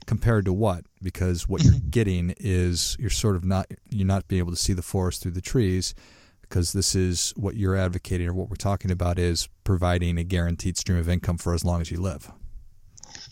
compared 0.05 0.45
to 0.45 0.53
what? 0.53 0.85
Because 1.01 1.47
what 1.47 1.63
you're 1.63 1.73
getting 1.89 2.33
is 2.39 2.95
you're 2.99 3.09
sort 3.09 3.35
of 3.35 3.43
not 3.43 3.67
you're 3.89 4.07
not 4.07 4.27
being 4.27 4.39
able 4.39 4.51
to 4.51 4.57
see 4.57 4.73
the 4.73 4.81
forest 4.81 5.21
through 5.21 5.31
the 5.31 5.41
trees 5.41 5.93
because 6.41 6.73
this 6.73 6.95
is 6.95 7.33
what 7.35 7.55
you're 7.55 7.75
advocating 7.75 8.27
or 8.27 8.33
what 8.33 8.49
we're 8.49 8.55
talking 8.55 8.91
about 8.91 9.17
is 9.17 9.49
providing 9.63 10.17
a 10.17 10.23
guaranteed 10.23 10.77
stream 10.77 10.97
of 10.97 11.09
income 11.09 11.37
for 11.37 11.53
as 11.53 11.65
long 11.65 11.81
as 11.81 11.89
you 11.89 11.99
live. 11.99 12.31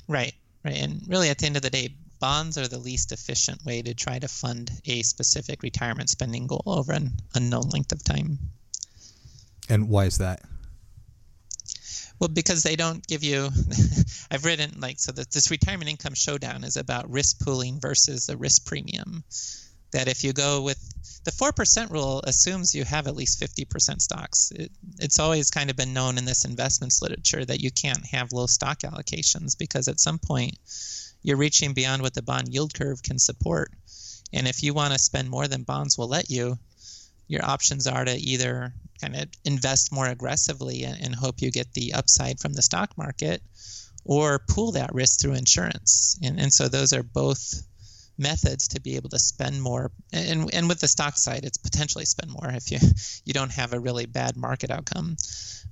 Right, 0.08 0.34
right. 0.66 0.78
And 0.78 1.02
really, 1.08 1.30
at 1.30 1.38
the 1.38 1.46
end 1.46 1.56
of 1.56 1.62
the 1.62 1.70
day, 1.70 1.96
bonds 2.20 2.58
are 2.58 2.68
the 2.68 2.78
least 2.78 3.12
efficient 3.12 3.64
way 3.66 3.82
to 3.82 3.94
try 3.94 4.18
to 4.18 4.28
fund 4.28 4.72
a 4.86 5.04
specific 5.04 5.62
retirement 5.62 6.10
spending 6.10 6.48
goal 6.48 6.64
over 6.66 6.92
an 6.92 7.12
unknown 7.36 7.70
length 7.70 7.92
of 7.92 8.04
time. 8.04 8.40
And 9.70 9.90
why 9.90 10.06
is 10.06 10.18
that? 10.18 10.42
Well, 12.24 12.30
because 12.30 12.64
they 12.64 12.78
don't 12.78 13.06
give 13.06 13.22
you. 13.22 13.50
I've 14.32 14.46
written 14.46 14.80
like 14.80 14.98
so 14.98 15.12
that 15.12 15.30
this 15.32 15.52
retirement 15.52 15.90
income 15.90 16.14
showdown 16.14 16.64
is 16.64 16.78
about 16.78 17.12
risk 17.12 17.42
pooling 17.42 17.82
versus 17.82 18.28
the 18.28 18.38
risk 18.38 18.66
premium. 18.66 19.26
That 19.92 20.08
if 20.08 20.24
you 20.24 20.32
go 20.32 20.62
with 20.62 20.80
the 21.26 21.34
four 21.34 21.52
percent 21.52 21.92
rule, 21.92 22.22
assumes 22.24 22.74
you 22.74 22.86
have 22.86 23.08
at 23.08 23.18
least 23.18 23.40
fifty 23.40 23.66
percent 23.66 24.02
stocks. 24.02 24.54
It, 24.56 24.72
it's 25.00 25.20
always 25.20 25.52
kind 25.52 25.70
of 25.70 25.76
been 25.76 25.92
known 25.92 26.18
in 26.18 26.24
this 26.24 26.46
investments 26.46 27.02
literature 27.02 27.44
that 27.44 27.60
you 27.60 27.72
can't 27.72 28.06
have 28.06 28.32
low 28.32 28.48
stock 28.48 28.80
allocations 28.80 29.58
because 29.58 29.90
at 29.90 30.00
some 30.00 30.18
point 30.18 30.58
you're 31.24 31.36
reaching 31.36 31.74
beyond 31.74 32.04
what 32.04 32.14
the 32.14 32.22
bond 32.22 32.54
yield 32.54 32.74
curve 32.74 33.04
can 33.04 33.20
support. 33.20 33.74
And 34.32 34.48
if 34.48 34.64
you 34.64 34.74
want 34.74 34.94
to 34.94 34.98
spend 35.00 35.30
more 35.30 35.50
than 35.50 35.64
bonds 35.64 35.98
will 35.98 36.08
let 36.08 36.30
you, 36.30 36.58
your 37.34 37.44
options 37.44 37.88
are 37.88 38.06
to 38.06 38.16
either 38.16 38.74
kind 39.02 39.16
of 39.16 39.28
invest 39.44 39.92
more 39.92 40.08
aggressively 40.08 40.84
and, 40.84 41.02
and, 41.02 41.16
hope 41.16 41.42
you 41.42 41.52
get 41.52 41.74
the 41.74 41.94
upside 41.94 42.40
from 42.40 42.54
the 42.54 42.62
stock 42.62 42.98
market 42.98 43.42
or 44.06 44.40
pool 44.48 44.74
that 44.74 44.94
risk 44.94 45.20
through 45.20 45.34
insurance. 45.34 46.18
And, 46.24 46.40
and 46.40 46.54
so 46.54 46.68
those 46.68 46.94
are 46.94 47.04
both 47.04 47.64
methods 48.18 48.70
to 48.70 48.82
be 48.82 48.96
able 48.96 49.10
to 49.10 49.20
spend 49.20 49.62
more. 49.62 49.92
And, 50.14 50.54
and 50.54 50.70
with 50.70 50.80
the 50.80 50.88
stock 50.88 51.18
side, 51.18 51.44
it's 51.44 51.58
potentially 51.58 52.06
spend 52.06 52.32
more 52.32 52.52
if 52.52 52.72
you, 52.72 52.78
you 53.26 53.34
don't 53.34 53.52
have 53.52 53.74
a 53.74 53.80
really 53.80 54.06
bad 54.06 54.38
market 54.38 54.70
outcome. 54.72 55.18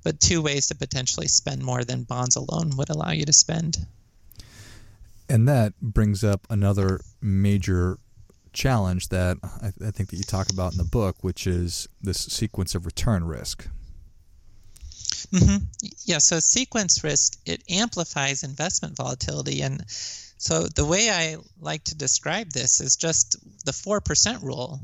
But 0.03 0.19
two 0.19 0.41
ways 0.41 0.67
to 0.67 0.75
potentially 0.75 1.27
spend 1.27 1.63
more 1.63 1.83
than 1.83 2.03
bonds 2.03 2.35
alone 2.35 2.71
would 2.77 2.89
allow 2.89 3.11
you 3.11 3.25
to 3.25 3.33
spend. 3.33 3.77
And 5.29 5.47
that 5.47 5.79
brings 5.79 6.23
up 6.23 6.47
another 6.49 7.01
major 7.21 7.99
challenge 8.53 9.09
that 9.09 9.37
I, 9.43 9.67
I, 9.87 9.91
think 9.91 10.09
that 10.09 10.17
you 10.17 10.23
talk 10.23 10.49
about 10.49 10.73
in 10.73 10.77
the 10.77 10.83
book, 10.83 11.17
which 11.21 11.47
is 11.47 11.87
this 12.01 12.17
sequence 12.17 12.75
of 12.75 12.85
return 12.85 13.23
risk. 13.23 13.67
Mm-hmm. 15.31 15.65
Yeah, 16.05 16.17
so 16.17 16.39
sequence 16.39 17.03
risk 17.03 17.37
it 17.45 17.63
amplifies 17.69 18.43
investment 18.43 18.97
volatility, 18.97 19.61
and 19.61 19.83
so 19.87 20.67
the 20.67 20.85
way 20.85 21.09
I 21.09 21.37
like 21.59 21.83
to 21.85 21.95
describe 21.95 22.49
this 22.49 22.81
is 22.81 22.95
just 22.95 23.37
the 23.65 23.73
four 23.73 24.01
percent 24.01 24.43
rule. 24.43 24.79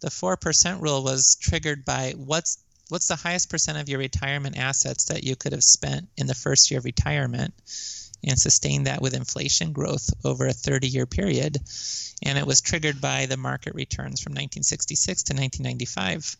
The 0.00 0.10
four 0.10 0.36
percent 0.36 0.82
rule 0.82 1.02
was 1.02 1.36
triggered 1.40 1.84
by 1.84 2.14
what's 2.16 2.58
what's 2.88 3.08
the 3.08 3.16
highest 3.16 3.50
percent 3.50 3.78
of 3.78 3.88
your 3.88 3.98
retirement 3.98 4.58
assets 4.58 5.06
that 5.06 5.24
you 5.24 5.34
could 5.34 5.52
have 5.52 5.64
spent 5.64 6.08
in 6.16 6.26
the 6.26 6.34
first 6.34 6.70
year 6.70 6.78
of 6.78 6.84
retirement 6.84 7.54
and 8.24 8.38
sustain 8.38 8.84
that 8.84 9.02
with 9.02 9.14
inflation 9.14 9.72
growth 9.72 10.10
over 10.24 10.46
a 10.46 10.52
30 10.52 10.88
year 10.88 11.06
period. 11.06 11.58
And 12.22 12.38
it 12.38 12.46
was 12.46 12.60
triggered 12.60 13.00
by 13.00 13.26
the 13.26 13.36
market 13.36 13.74
returns 13.74 14.20
from 14.20 14.32
1966 14.32 15.24
to 15.24 15.34
1995. 15.34 16.36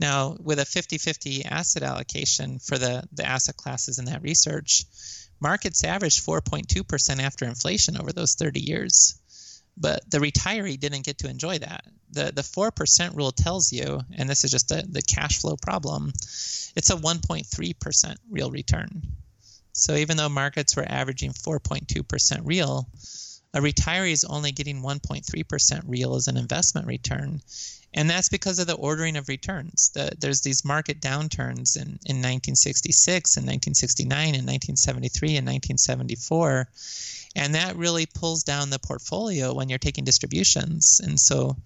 Now, 0.00 0.36
with 0.40 0.58
a 0.58 0.64
50 0.64 0.98
50 0.98 1.44
asset 1.44 1.84
allocation 1.84 2.58
for 2.58 2.78
the, 2.78 3.04
the 3.12 3.24
asset 3.24 3.56
classes 3.56 3.98
in 3.98 4.06
that 4.06 4.22
research, 4.22 4.84
markets 5.38 5.84
averaged 5.84 6.26
4.2% 6.26 7.22
after 7.22 7.44
inflation 7.44 7.96
over 7.96 8.12
those 8.12 8.34
30 8.34 8.60
years. 8.60 9.20
But 9.76 10.08
the 10.10 10.18
retiree 10.18 10.78
didn't 10.78 11.04
get 11.04 11.18
to 11.18 11.28
enjoy 11.28 11.58
that. 11.58 11.84
The, 12.10 12.32
the 12.32 12.42
4% 12.42 13.16
rule 13.16 13.32
tells 13.32 13.72
you, 13.72 14.00
and 14.16 14.28
this 14.28 14.44
is 14.44 14.50
just 14.50 14.70
a, 14.70 14.84
the 14.86 15.02
cash 15.02 15.40
flow 15.40 15.56
problem, 15.56 16.12
it's 16.76 16.90
a 16.90 16.96
1.3% 16.96 18.16
real 18.30 18.50
return. 18.50 19.02
So 19.76 19.96
even 19.96 20.16
though 20.16 20.28
markets 20.28 20.76
were 20.76 20.86
averaging 20.88 21.32
4.2% 21.32 22.40
real, 22.44 22.88
a 23.52 23.60
retiree 23.60 24.12
is 24.12 24.24
only 24.24 24.52
getting 24.52 24.82
1.3% 24.82 25.82
real 25.86 26.14
as 26.14 26.28
an 26.28 26.36
investment 26.36 26.86
return. 26.86 27.42
And 27.92 28.08
that's 28.08 28.28
because 28.28 28.60
of 28.60 28.68
the 28.68 28.74
ordering 28.74 29.16
of 29.16 29.28
returns. 29.28 29.90
The, 29.90 30.12
there's 30.18 30.40
these 30.40 30.64
market 30.64 31.00
downturns 31.00 31.76
in, 31.76 31.98
in 32.06 32.22
1966 32.22 33.36
and 33.36 33.46
1969 33.46 34.34
and 34.34 34.46
1973 34.46 35.28
and 35.36 35.46
1974. 35.46 36.68
And 37.34 37.54
that 37.56 37.76
really 37.76 38.06
pulls 38.06 38.44
down 38.44 38.70
the 38.70 38.78
portfolio 38.78 39.54
when 39.54 39.68
you're 39.68 39.78
taking 39.78 40.04
distributions. 40.04 41.00
And 41.02 41.18
so 41.18 41.56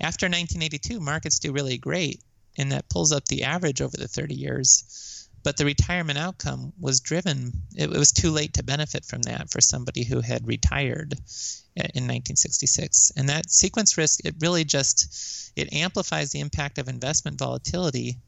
after 0.00 0.24
1982, 0.24 1.00
markets 1.00 1.38
do 1.38 1.52
really 1.52 1.76
great. 1.76 2.22
And 2.56 2.72
that 2.72 2.88
pulls 2.88 3.12
up 3.12 3.26
the 3.26 3.44
average 3.44 3.82
over 3.82 3.96
the 3.96 4.08
30 4.08 4.34
years 4.34 5.17
but 5.48 5.56
the 5.56 5.64
retirement 5.64 6.18
outcome 6.18 6.74
was 6.78 7.00
driven 7.00 7.50
it, 7.74 7.88
was 7.88 8.12
too 8.12 8.30
late 8.30 8.52
to 8.52 8.62
benefit 8.62 9.02
from 9.02 9.22
that 9.22 9.48
for 9.50 9.62
somebody 9.62 10.04
who 10.04 10.20
had 10.20 10.46
retired 10.46 11.14
uh, 11.14 11.88
in 11.94 12.04
1966 12.04 13.12
and 13.16 13.30
that 13.30 13.50
sequence 13.50 13.96
risk 13.96 14.20
it 14.26 14.34
really 14.40 14.62
just 14.62 15.50
it 15.56 15.72
amplifies 15.72 16.32
the 16.32 16.40
impact 16.40 16.76
of 16.76 16.86
investment 16.86 17.38
volatility 17.38 18.18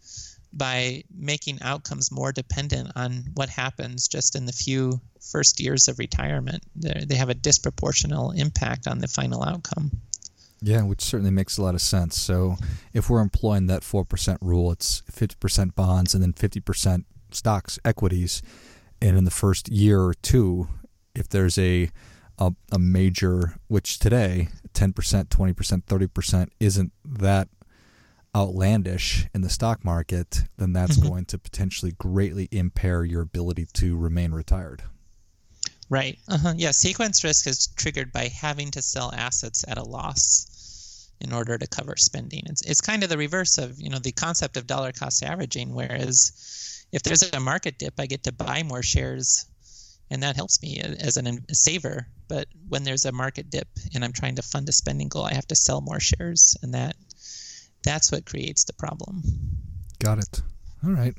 by 0.51 1.05
making 1.15 1.61
outcomes 1.61 2.11
more 2.11 2.33
dependent 2.33 2.91
on 2.97 3.25
what 3.35 3.51
happens 3.51 4.09
just 4.09 4.35
in 4.35 4.47
the 4.47 4.53
few 4.53 4.99
first 5.21 5.61
years 5.61 5.89
of 5.89 5.99
retirement. 5.99 6.63
They 6.75 7.05
they 7.07 7.15
have 7.17 7.29
a 7.29 7.35
disproportional 7.35 8.35
impact 8.37 8.89
on 8.89 8.99
the 8.99 9.07
final 9.07 9.45
outcome. 9.45 9.93
Yeah, 10.63 10.83
which 10.83 11.01
certainly 11.01 11.31
makes 11.31 11.57
a 11.57 11.63
lot 11.63 11.75
of 11.75 11.81
sense. 11.81 12.21
So, 12.21 12.57
if 12.93 13.09
we're 13.09 13.23
employing 13.23 13.67
that 13.69 13.83
4% 13.83 14.37
rule, 14.43 14.71
it's 14.73 15.03
50% 15.11 15.75
bonds 15.75 16.15
and 16.15 16.23
then 16.23 16.35
50% 16.35 17.05
stocks, 17.35 17.79
equities. 17.85 18.43
And 19.03 19.17
in 19.17 19.25
the 19.25 19.31
first 19.31 19.71
year 19.71 20.01
or 20.01 20.15
two, 20.15 20.69
if 21.15 21.29
there's 21.29 21.59
a 21.59 21.91
a, 22.41 22.55
a 22.73 22.79
major, 22.79 23.57
which 23.69 23.99
today 23.99 24.49
10%, 24.73 24.95
20%, 24.95 25.85
30% 25.85 26.49
isn't 26.59 26.93
that 27.05 27.49
outlandish 28.35 29.27
in 29.35 29.43
the 29.43 29.51
stock 29.51 29.85
market, 29.85 30.45
then 30.57 30.73
that's 30.73 30.97
mm-hmm. 30.97 31.09
going 31.09 31.25
to 31.27 31.39
potentially 31.39 31.93
greatly 31.99 32.49
impair 32.51 33.05
your 33.05 33.23
ability 33.23 33.67
to 33.75 33.97
remain 33.97 34.33
retired. 34.33 34.83
Right. 35.89 36.19
Uh-huh. 36.29 36.55
Yeah. 36.57 36.71
Sequence 36.71 37.25
risk 37.25 37.47
is 37.47 37.67
triggered 37.77 38.13
by 38.13 38.29
having 38.29 38.71
to 38.71 38.83
sell 38.83 39.13
assets 39.13 39.65
at 39.67 39.77
a 39.77 39.83
loss 39.83 41.11
in 41.21 41.33
order 41.33 41.59
to 41.59 41.67
cover 41.67 41.97
spending. 41.97 42.45
It's, 42.47 42.63
it's 42.63 42.81
kind 42.81 43.03
of 43.03 43.11
the 43.11 43.19
reverse 43.19 43.59
of 43.59 43.81
you 43.81 43.91
know 43.91 43.99
the 43.99 44.13
concept 44.13 44.57
of 44.57 44.69
dollar 44.69 44.93
cost 44.93 45.25
averaging. 45.25 45.75
Whereas 45.75 46.80
if 46.93 47.03
there's 47.03 47.23
a 47.23 47.41
market 47.41 47.79
dip, 47.79 47.95
I 47.99 48.07
get 48.07 48.25
to 48.25 48.33
buy 48.33 48.63
more 48.63 48.83
shares, 48.83 49.47
and 50.11 50.23
that 50.23 50.37
helps 50.37 50.61
me 50.63 50.81
as 50.81 51.17
an, 51.17 51.45
a 51.49 51.55
saver. 51.55 52.07
But 52.29 52.49
when 52.69 52.85
there's 52.85 53.05
a 53.05 53.13
market 53.13 53.51
dip 53.51 53.69
and 53.95 54.05
I'm 54.05 54.13
trying 54.13 54.37
to 54.37 54.43
fund 54.43 54.69
a 54.69 54.73
spending 54.73 55.09
goal, 55.09 55.25
I 55.25 55.35
have 55.35 55.47
to 55.49 55.57
sell 55.57 55.81
more 55.81 56.01
shares, 56.01 56.57
and 56.63 56.75
that 56.75 56.97
that's 57.83 58.13
what 58.13 58.27
creates 58.27 58.65
the 58.65 58.73
problem. 58.73 59.23
Got 59.99 60.19
it. 60.19 60.43
All 60.85 60.93
right. 60.93 61.15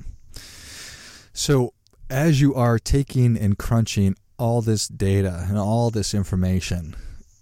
So 1.34 1.74
as 2.10 2.42
you 2.42 2.54
are 2.56 2.78
taking 2.78 3.38
and 3.38 3.58
crunching 3.58 4.16
all 4.38 4.62
this 4.62 4.88
data 4.88 5.46
and 5.48 5.58
all 5.58 5.90
this 5.92 6.13
information, 6.13 6.96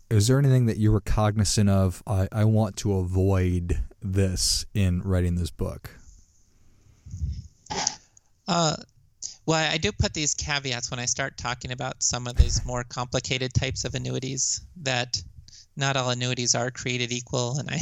is 0.10 0.28
there 0.28 0.40
anything 0.40 0.66
that 0.68 0.78
you 0.78 0.92
were 0.92 1.02
cognizant 1.02 1.70
of? 1.70 2.04
I, 2.06 2.28
I 2.32 2.46
want 2.46 2.76
to 2.78 2.94
avoid 2.96 3.80
this 4.02 4.66
in 4.74 5.02
writing 5.02 5.36
this 5.36 5.52
book. 5.52 5.92
Uh, 8.50 8.75
well, 9.46 9.72
I 9.72 9.77
do 9.77 9.91
put 9.91 10.15
these 10.15 10.34
caveats 10.34 10.89
when 10.89 11.00
I 11.00 11.06
start 11.06 11.38
talking 11.38 11.72
about 11.72 12.01
some 12.01 12.25
of 12.25 12.36
these 12.36 12.65
more 12.65 12.84
complicated 12.84 13.53
types 13.53 13.86
of 13.86 13.94
annuities 13.94 14.62
that 14.82 15.22
not 15.75 15.96
all 15.96 16.10
annuities 16.10 16.56
are 16.56 16.72
created 16.72 17.12
equal, 17.12 17.60
and 17.60 17.70
I 17.70 17.79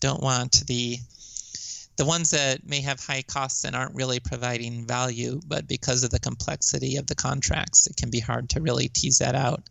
don't 0.00 0.22
want 0.22 0.66
the 0.66 0.98
the 1.96 2.04
ones 2.04 2.30
that 2.30 2.66
may 2.66 2.82
have 2.82 3.00
high 3.00 3.22
costs 3.22 3.64
and 3.64 3.74
aren't 3.74 3.94
really 3.94 4.20
providing 4.20 4.86
value, 4.86 5.40
but 5.46 5.66
because 5.66 6.04
of 6.04 6.10
the 6.10 6.20
complexity 6.20 6.96
of 6.96 7.06
the 7.06 7.14
contracts, 7.14 7.86
it 7.86 7.96
can 7.96 8.10
be 8.10 8.20
hard 8.20 8.50
to 8.50 8.60
really 8.60 8.88
tease 8.88 9.18
that 9.18 9.34
out. 9.34 9.62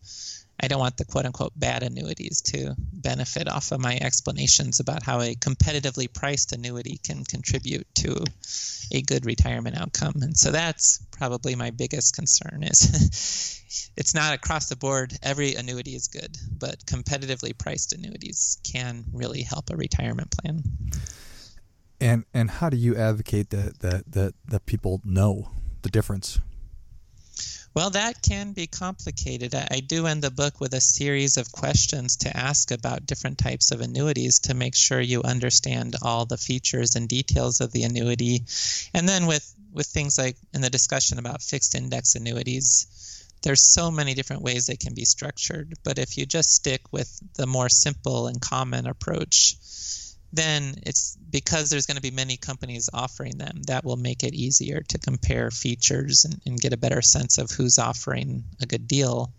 I 0.62 0.68
don't 0.68 0.80
want 0.80 0.98
the 0.98 1.06
quote 1.06 1.26
unquote 1.26 1.54
bad 1.56 1.84
annuities 1.84 2.42
to 2.54 2.76
benefit 2.78 3.48
off 3.48 3.72
of 3.72 3.80
my 3.80 3.98
explanations 4.00 4.80
about 4.80 5.04
how 5.04 5.22
a 5.22 5.36
competitively 5.36 6.12
priced 6.12 6.52
annuity 6.52 7.00
can 7.04 7.24
contribute 7.24 7.88
to 7.96 8.24
a 8.92 9.02
good 9.02 9.26
retirement 9.26 9.78
outcome. 9.78 10.14
And 10.22 10.38
so 10.38 10.52
that's 10.52 11.04
probably 11.12 11.56
my 11.56 11.72
biggest 11.72 12.16
concern 12.16 12.64
is 12.64 13.92
it's 13.98 14.14
not 14.14 14.34
across 14.34 14.70
the 14.70 14.76
board 14.76 15.14
every 15.24 15.56
annuity 15.56 15.96
is 15.96 16.08
good, 16.08 16.38
but 16.58 16.86
competitively 16.86 17.58
priced 17.58 17.94
annuities 17.94 18.60
can 18.64 19.06
really 19.14 19.42
help 19.42 19.70
a 19.72 19.76
retirement 19.76 20.32
plan. 20.32 20.64
And 22.00 22.26
and 22.34 22.50
how 22.50 22.70
do 22.70 22.78
you 22.78 22.96
advocate 22.96 23.50
that 23.52 23.80
that 23.80 24.12
that 24.12 24.34
that 24.48 24.66
people 24.66 25.02
know 25.04 25.50
the 25.82 25.90
difference? 25.90 26.40
Well, 27.74 27.92
that 27.92 28.22
can 28.22 28.52
be 28.52 28.68
complicated. 28.68 29.56
I 29.56 29.80
do 29.80 30.06
end 30.06 30.22
the 30.22 30.30
book 30.30 30.60
with 30.60 30.74
a 30.74 30.82
series 30.82 31.38
of 31.38 31.54
questions 31.54 32.18
to 32.18 32.36
ask 32.36 32.70
about 32.72 33.06
different 33.06 33.38
types 33.38 33.72
of 33.72 33.80
annuities 33.80 34.40
to 34.40 34.54
make 34.54 34.76
sure 34.76 35.00
you 35.00 35.24
understand 35.24 35.96
all 36.02 36.26
the 36.26 36.38
features 36.38 36.98
and 36.98 37.08
details 37.08 37.62
of 37.62 37.72
the 37.72 37.84
annuity. 37.84 38.44
And 38.94 39.08
then 39.08 39.26
with, 39.26 39.56
with 39.72 39.88
things 39.88 40.18
like 40.18 40.36
in 40.54 40.60
the 40.60 40.70
discussion 40.70 41.18
about 41.18 41.42
fixed 41.42 41.74
index 41.74 42.16
annuities, 42.16 42.88
there's 43.42 43.64
so 43.64 43.90
many 43.90 44.16
different 44.16 44.42
ways 44.42 44.66
they 44.66 44.76
can 44.76 44.94
be 44.94 45.06
structured. 45.06 45.74
But 45.82 45.98
if 45.98 46.18
you 46.18 46.26
just 46.26 46.54
stick 46.54 46.82
with 46.92 47.10
the 47.36 47.48
more 47.48 47.70
simple 47.70 48.28
and 48.28 48.42
common 48.42 48.86
approach, 48.86 49.56
then 50.34 50.76
it's 50.84 51.18
because 51.30 51.70
there's 51.70 51.86
going 51.86 51.98
to 51.98 52.02
be 52.02 52.12
many 52.12 52.38
companies 52.38 52.90
offering 52.94 53.38
them 53.38 53.62
that 53.68 53.84
will 53.84 53.98
make 53.98 54.24
it 54.24 54.34
easier 54.34 54.82
to 54.90 54.98
compare 54.98 55.52
features 55.52 56.26
and, 56.26 56.42
and, 56.46 56.62
get 56.62 56.74
a 56.74 56.78
better 56.78 57.02
sense 57.02 57.38
of 57.38 57.52
who's 57.52 57.80
offering 57.80 58.44
a 58.62 58.66
good 58.66 58.88
deal. 58.88 59.34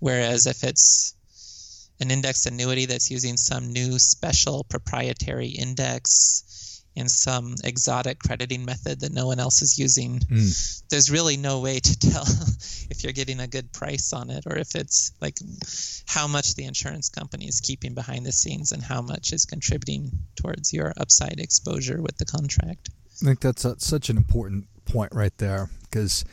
Whereas 0.00 0.46
if 0.46 0.64
it's 0.64 1.14
an 2.00 2.10
index 2.10 2.46
annuity 2.46 2.86
that's 2.86 3.10
using 3.10 3.36
some 3.36 3.72
new 3.72 3.98
special 3.98 4.64
proprietary 4.64 5.48
index 5.48 6.44
in 6.98 7.08
some 7.08 7.54
exotic 7.64 8.18
crediting 8.18 8.64
method 8.64 9.00
that 9.00 9.12
no 9.12 9.26
one 9.26 9.38
else 9.38 9.62
is 9.62 9.78
using. 9.78 10.18
Mm. 10.18 10.82
There's 10.90 11.10
really 11.10 11.36
no 11.36 11.60
way 11.60 11.78
to 11.78 11.98
tell 12.10 12.24
if 12.90 13.04
you're 13.04 13.12
getting 13.12 13.40
a 13.40 13.46
good 13.46 13.72
price 13.72 14.12
on 14.12 14.30
it 14.30 14.44
or 14.46 14.56
if 14.56 14.74
it's 14.74 15.12
like 15.20 15.38
how 16.06 16.26
much 16.26 16.54
the 16.54 16.64
insurance 16.64 17.08
company 17.08 17.46
is 17.46 17.60
keeping 17.60 17.94
behind 17.94 18.26
the 18.26 18.32
scenes 18.32 18.72
and 18.72 18.82
how 18.82 19.00
much 19.00 19.32
is 19.32 19.44
contributing 19.44 20.10
towards 20.36 20.72
your 20.72 20.92
upside 20.96 21.38
exposure 21.38 22.02
with 22.02 22.16
the 22.18 22.24
contract. 22.24 22.90
I 23.22 23.24
think 23.24 23.40
that's 23.40 23.64
a, 23.64 23.78
such 23.78 24.10
an 24.10 24.16
important 24.16 24.66
point 24.84 25.14
right 25.14 25.36
there 25.38 25.68
because 25.82 26.24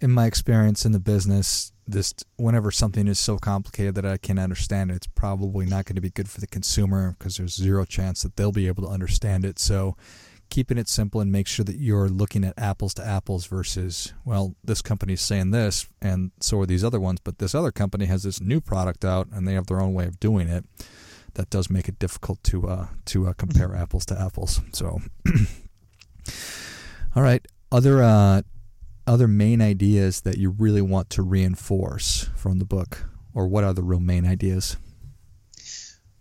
in 0.00 0.10
my 0.10 0.26
experience 0.26 0.84
in 0.84 0.92
the 0.92 1.00
business, 1.00 1.72
this 1.86 2.14
whenever 2.36 2.70
something 2.70 3.08
is 3.08 3.18
so 3.18 3.38
complicated 3.38 3.94
that 3.96 4.06
I 4.06 4.16
can't 4.16 4.38
understand 4.38 4.90
it, 4.90 4.96
it's 4.96 5.06
probably 5.06 5.66
not 5.66 5.86
going 5.86 5.96
to 5.96 6.00
be 6.00 6.10
good 6.10 6.28
for 6.28 6.40
the 6.40 6.46
consumer 6.46 7.16
because 7.18 7.36
there's 7.36 7.54
zero 7.54 7.84
chance 7.84 8.22
that 8.22 8.36
they'll 8.36 8.52
be 8.52 8.66
able 8.66 8.84
to 8.84 8.90
understand 8.90 9.44
it. 9.44 9.58
So 9.58 9.96
keeping 10.50 10.78
it 10.78 10.88
simple 10.88 11.20
and 11.20 11.30
make 11.30 11.46
sure 11.46 11.64
that 11.64 11.76
you're 11.76 12.08
looking 12.08 12.44
at 12.44 12.54
apples 12.58 12.94
to 12.94 13.06
apples 13.06 13.46
versus 13.46 14.14
well 14.24 14.54
this 14.64 14.80
company's 14.80 15.20
saying 15.20 15.50
this 15.50 15.86
and 16.00 16.30
so 16.40 16.60
are 16.60 16.66
these 16.66 16.84
other 16.84 17.00
ones 17.00 17.20
but 17.22 17.38
this 17.38 17.54
other 17.54 17.70
company 17.70 18.06
has 18.06 18.22
this 18.22 18.40
new 18.40 18.60
product 18.60 19.04
out 19.04 19.28
and 19.32 19.46
they 19.46 19.52
have 19.52 19.66
their 19.66 19.80
own 19.80 19.92
way 19.92 20.06
of 20.06 20.18
doing 20.18 20.48
it 20.48 20.64
that 21.34 21.50
does 21.50 21.68
make 21.68 21.88
it 21.88 21.98
difficult 21.98 22.42
to 22.42 22.66
uh, 22.66 22.86
to 23.04 23.28
uh, 23.28 23.32
compare 23.34 23.76
apples 23.76 24.06
to 24.06 24.18
apples 24.18 24.60
so 24.72 25.00
all 27.14 27.22
right 27.22 27.46
other 27.70 28.02
uh, 28.02 28.40
other 29.08 29.26
main 29.26 29.62
ideas 29.62 30.20
that 30.20 30.36
you 30.36 30.50
really 30.50 30.82
want 30.82 31.08
to 31.10 31.22
reinforce 31.22 32.28
from 32.36 32.58
the 32.58 32.64
book, 32.64 33.06
or 33.34 33.48
what 33.48 33.64
are 33.64 33.72
the 33.72 33.82
real 33.82 34.00
main 34.00 34.26
ideas? 34.26 34.76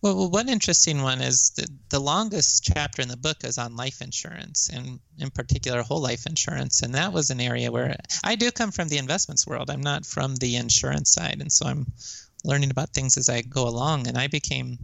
Well, 0.01 0.29
one 0.29 0.47
interesting 0.47 1.01
one 1.01 1.21
is 1.21 1.49
the, 1.57 1.67
the 1.89 1.99
longest 1.99 2.63
chapter 2.63 3.01
in 3.01 3.07
the 3.07 3.17
book 3.17 3.43
is 3.43 3.57
on 3.57 3.75
life 3.75 4.01
insurance, 4.01 4.69
and 4.71 4.99
in 5.17 5.31
particular, 5.31 5.81
whole 5.81 6.01
life 6.01 6.25
insurance. 6.25 6.81
And 6.81 6.93
that 6.95 7.11
was 7.11 7.29
an 7.29 7.41
area 7.41 7.71
where 7.71 7.95
I 8.23 8.35
do 8.35 8.51
come 8.51 8.71
from 8.71 8.87
the 8.87 8.99
investments 8.99 9.45
world. 9.45 9.69
I'm 9.69 9.81
not 9.81 10.05
from 10.05 10.35
the 10.35 10.55
insurance 10.55 11.11
side, 11.11 11.37
and 11.41 11.51
so 11.51 11.65
I'm 11.65 11.87
learning 12.45 12.71
about 12.71 12.93
things 12.93 13.17
as 13.17 13.27
I 13.27 13.41
go 13.41 13.67
along. 13.67 14.07
And 14.07 14.17
I 14.17 14.27
became 14.27 14.77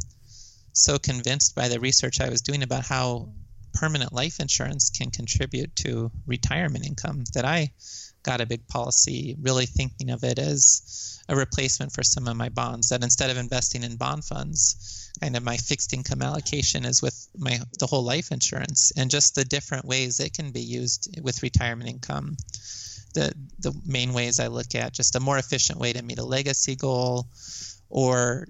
so 0.74 0.98
convinced 0.98 1.56
by 1.56 1.70
the 1.70 1.80
research 1.80 2.20
I 2.20 2.30
was 2.30 2.42
doing 2.42 2.64
about 2.64 2.86
how 2.86 3.30
permanent 3.74 4.14
life 4.14 4.40
insurance 4.40 4.90
can 4.90 5.12
contribute 5.12 5.76
to 5.76 6.12
retirement 6.26 6.86
income 6.86 7.24
that 7.34 7.46
I 7.46 7.72
got 8.24 8.42
a 8.42 8.46
big 8.46 8.68
policy 8.68 9.36
really 9.42 9.66
thinking 9.66 10.10
of 10.10 10.24
it 10.24 10.40
as 10.40 11.22
a 11.28 11.36
replacement 11.36 11.92
for 11.92 12.04
some 12.04 12.28
of 12.28 12.38
my 12.38 12.50
bonds 12.50 12.90
that 12.90 13.04
instead 13.04 13.30
of 13.30 13.38
investing 13.38 13.84
in 13.84 13.98
bond 13.98 14.24
funds 14.24 15.04
kind 15.22 15.38
of 15.38 15.44
my 15.44 15.58
fixed 15.58 15.94
income 15.94 16.22
allocation 16.22 16.86
is 16.86 17.02
with 17.02 17.28
my 17.38 17.60
the 17.80 17.88
whole 17.88 18.04
life 18.04 18.32
insurance 18.32 18.92
and 18.98 19.10
just 19.10 19.36
the 19.36 19.46
different 19.46 19.86
ways 19.86 20.20
it 20.20 20.34
can 20.34 20.52
be 20.52 20.62
used 20.62 21.20
with 21.22 21.44
retirement 21.44 21.90
income. 21.90 22.36
The 23.14 23.34
the 23.60 23.74
main 23.86 24.14
ways 24.14 24.40
I 24.40 24.48
look 24.48 24.76
at 24.76 24.94
just 24.94 25.16
a 25.16 25.20
more 25.20 25.38
efficient 25.38 25.80
way 25.80 25.94
to 25.94 26.02
meet 26.02 26.20
a 26.20 26.26
legacy 26.26 26.76
goal 26.76 27.28
or 27.94 28.48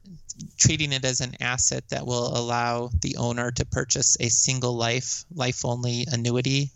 treating 0.58 0.94
it 0.94 1.04
as 1.04 1.20
an 1.20 1.36
asset 1.42 1.84
that 1.90 2.08
will 2.08 2.38
allow 2.38 2.90
the 3.02 3.18
owner 3.18 3.52
to 3.52 3.66
purchase 3.66 4.16
a 4.22 4.30
single 4.30 4.74
life, 4.74 5.26
life 5.36 5.66
only 5.66 6.08
annuity, 6.10 6.72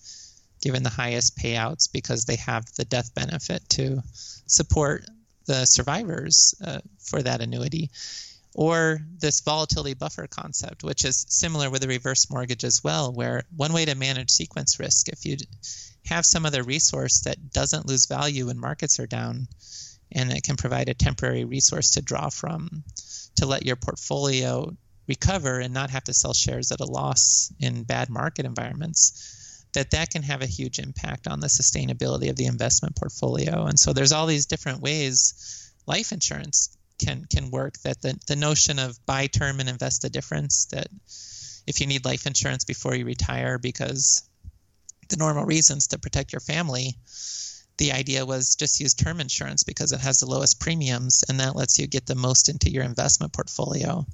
given 0.62 0.84
the 0.84 0.90
highest 0.90 1.38
payouts 1.38 1.90
because 1.90 2.26
they 2.26 2.36
have 2.36 2.66
the 2.74 2.84
death 2.84 3.16
benefit 3.16 3.62
to 3.70 4.04
support 4.48 5.06
the 5.46 5.64
survivors 5.64 6.56
uh, 6.62 6.80
for 7.00 7.24
that 7.24 7.40
annuity. 7.40 7.90
Or 8.54 9.00
this 9.18 9.40
volatility 9.40 9.94
buffer 9.94 10.28
concept, 10.28 10.84
which 10.84 11.06
is 11.06 11.26
similar 11.30 11.70
with 11.70 11.86
a 11.86 11.88
reverse 11.88 12.30
mortgage 12.30 12.66
as 12.66 12.84
well, 12.84 13.14
where 13.14 13.44
one 13.56 13.72
way 13.72 13.86
to 13.86 13.96
manage 13.96 14.30
sequence 14.30 14.78
risk, 14.78 15.08
if 15.08 15.26
you 15.26 15.38
have 16.08 16.26
some 16.26 16.46
other 16.46 16.64
resource 16.64 17.22
that 17.22 17.54
doesn't 17.54 17.86
lose 17.86 18.08
value 18.08 18.48
when 18.48 18.60
markets 18.60 19.00
are 19.00 19.08
down, 19.08 19.48
and 20.12 20.32
it 20.32 20.44
can 20.44 20.56
provide 20.56 20.90
a 20.90 20.94
temporary 20.94 21.46
resource 21.46 21.92
to 21.92 22.02
draw 22.02 22.30
from 22.30 22.84
to 23.36 23.46
let 23.46 23.66
your 23.66 23.76
portfolio 23.76 24.76
recover 25.08 25.60
and 25.60 25.74
not 25.74 25.90
have 25.90 26.04
to 26.04 26.14
sell 26.14 26.34
shares 26.34 26.72
at 26.72 26.80
a 26.80 26.86
loss 26.86 27.52
in 27.60 27.84
bad 27.84 28.10
market 28.10 28.46
environments 28.46 29.64
that 29.74 29.92
that 29.92 30.10
can 30.10 30.24
have 30.24 30.42
a 30.42 30.48
huge 30.48 30.80
impact 30.80 31.28
on 31.28 31.40
the 31.40 31.48
sustainability 31.48 32.30
of 32.30 32.36
the 32.36 32.46
investment 32.46 32.96
portfolio. 32.96 33.66
And 33.66 33.80
so 33.80 33.94
there's 33.94 34.12
all 34.12 34.26
these 34.26 34.46
different 34.46 34.82
ways 34.82 35.72
life 35.86 36.12
insurance 36.12 36.76
can 37.00 37.26
can 37.30 37.52
work 37.52 37.78
that 37.80 38.02
the, 38.02 38.20
the 38.28 38.36
notion 38.36 38.80
of 38.80 38.98
buy 39.06 39.28
term 39.28 39.60
and 39.60 39.70
invest 39.70 40.02
the 40.02 40.10
difference 40.10 40.66
that 40.72 40.88
if 41.68 41.80
you 41.80 41.88
need 41.88 42.06
life 42.06 42.26
insurance 42.26 42.66
before 42.66 42.96
you 42.96 43.06
retire 43.06 43.60
because 43.60 44.24
the 45.10 45.18
normal 45.18 45.46
reasons 45.46 45.88
to 45.88 46.00
protect 46.00 46.34
your 46.34 46.40
family 46.40 46.96
the 47.78 47.92
idea 47.92 48.26
was 48.26 48.56
just 48.56 48.80
use 48.80 48.94
term 48.94 49.20
insurance 49.20 49.64
because 49.64 49.92
it 49.92 50.00
has 50.00 50.20
the 50.20 50.26
lowest 50.26 50.60
premiums 50.60 51.24
and 51.30 51.40
that 51.40 51.56
lets 51.56 51.78
you 51.78 51.88
get 51.88 52.06
the 52.06 52.16
most 52.16 52.50
into 52.50 52.72
your 52.72 52.84
investment 52.84 53.34
portfolio. 53.34 54.06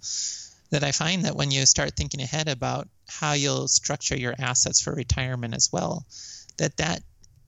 That 0.72 0.84
I 0.84 0.92
find 0.92 1.26
that 1.26 1.36
when 1.36 1.52
you 1.52 1.66
start 1.66 1.96
thinking 1.96 2.22
ahead 2.22 2.50
about 2.50 2.88
how 3.08 3.34
you'll 3.34 3.68
structure 3.68 4.18
your 4.18 4.34
assets 4.40 4.82
for 4.82 4.94
retirement 4.94 5.54
as 5.54 5.70
well, 5.72 6.06
that 6.58 6.78
that 6.78 7.04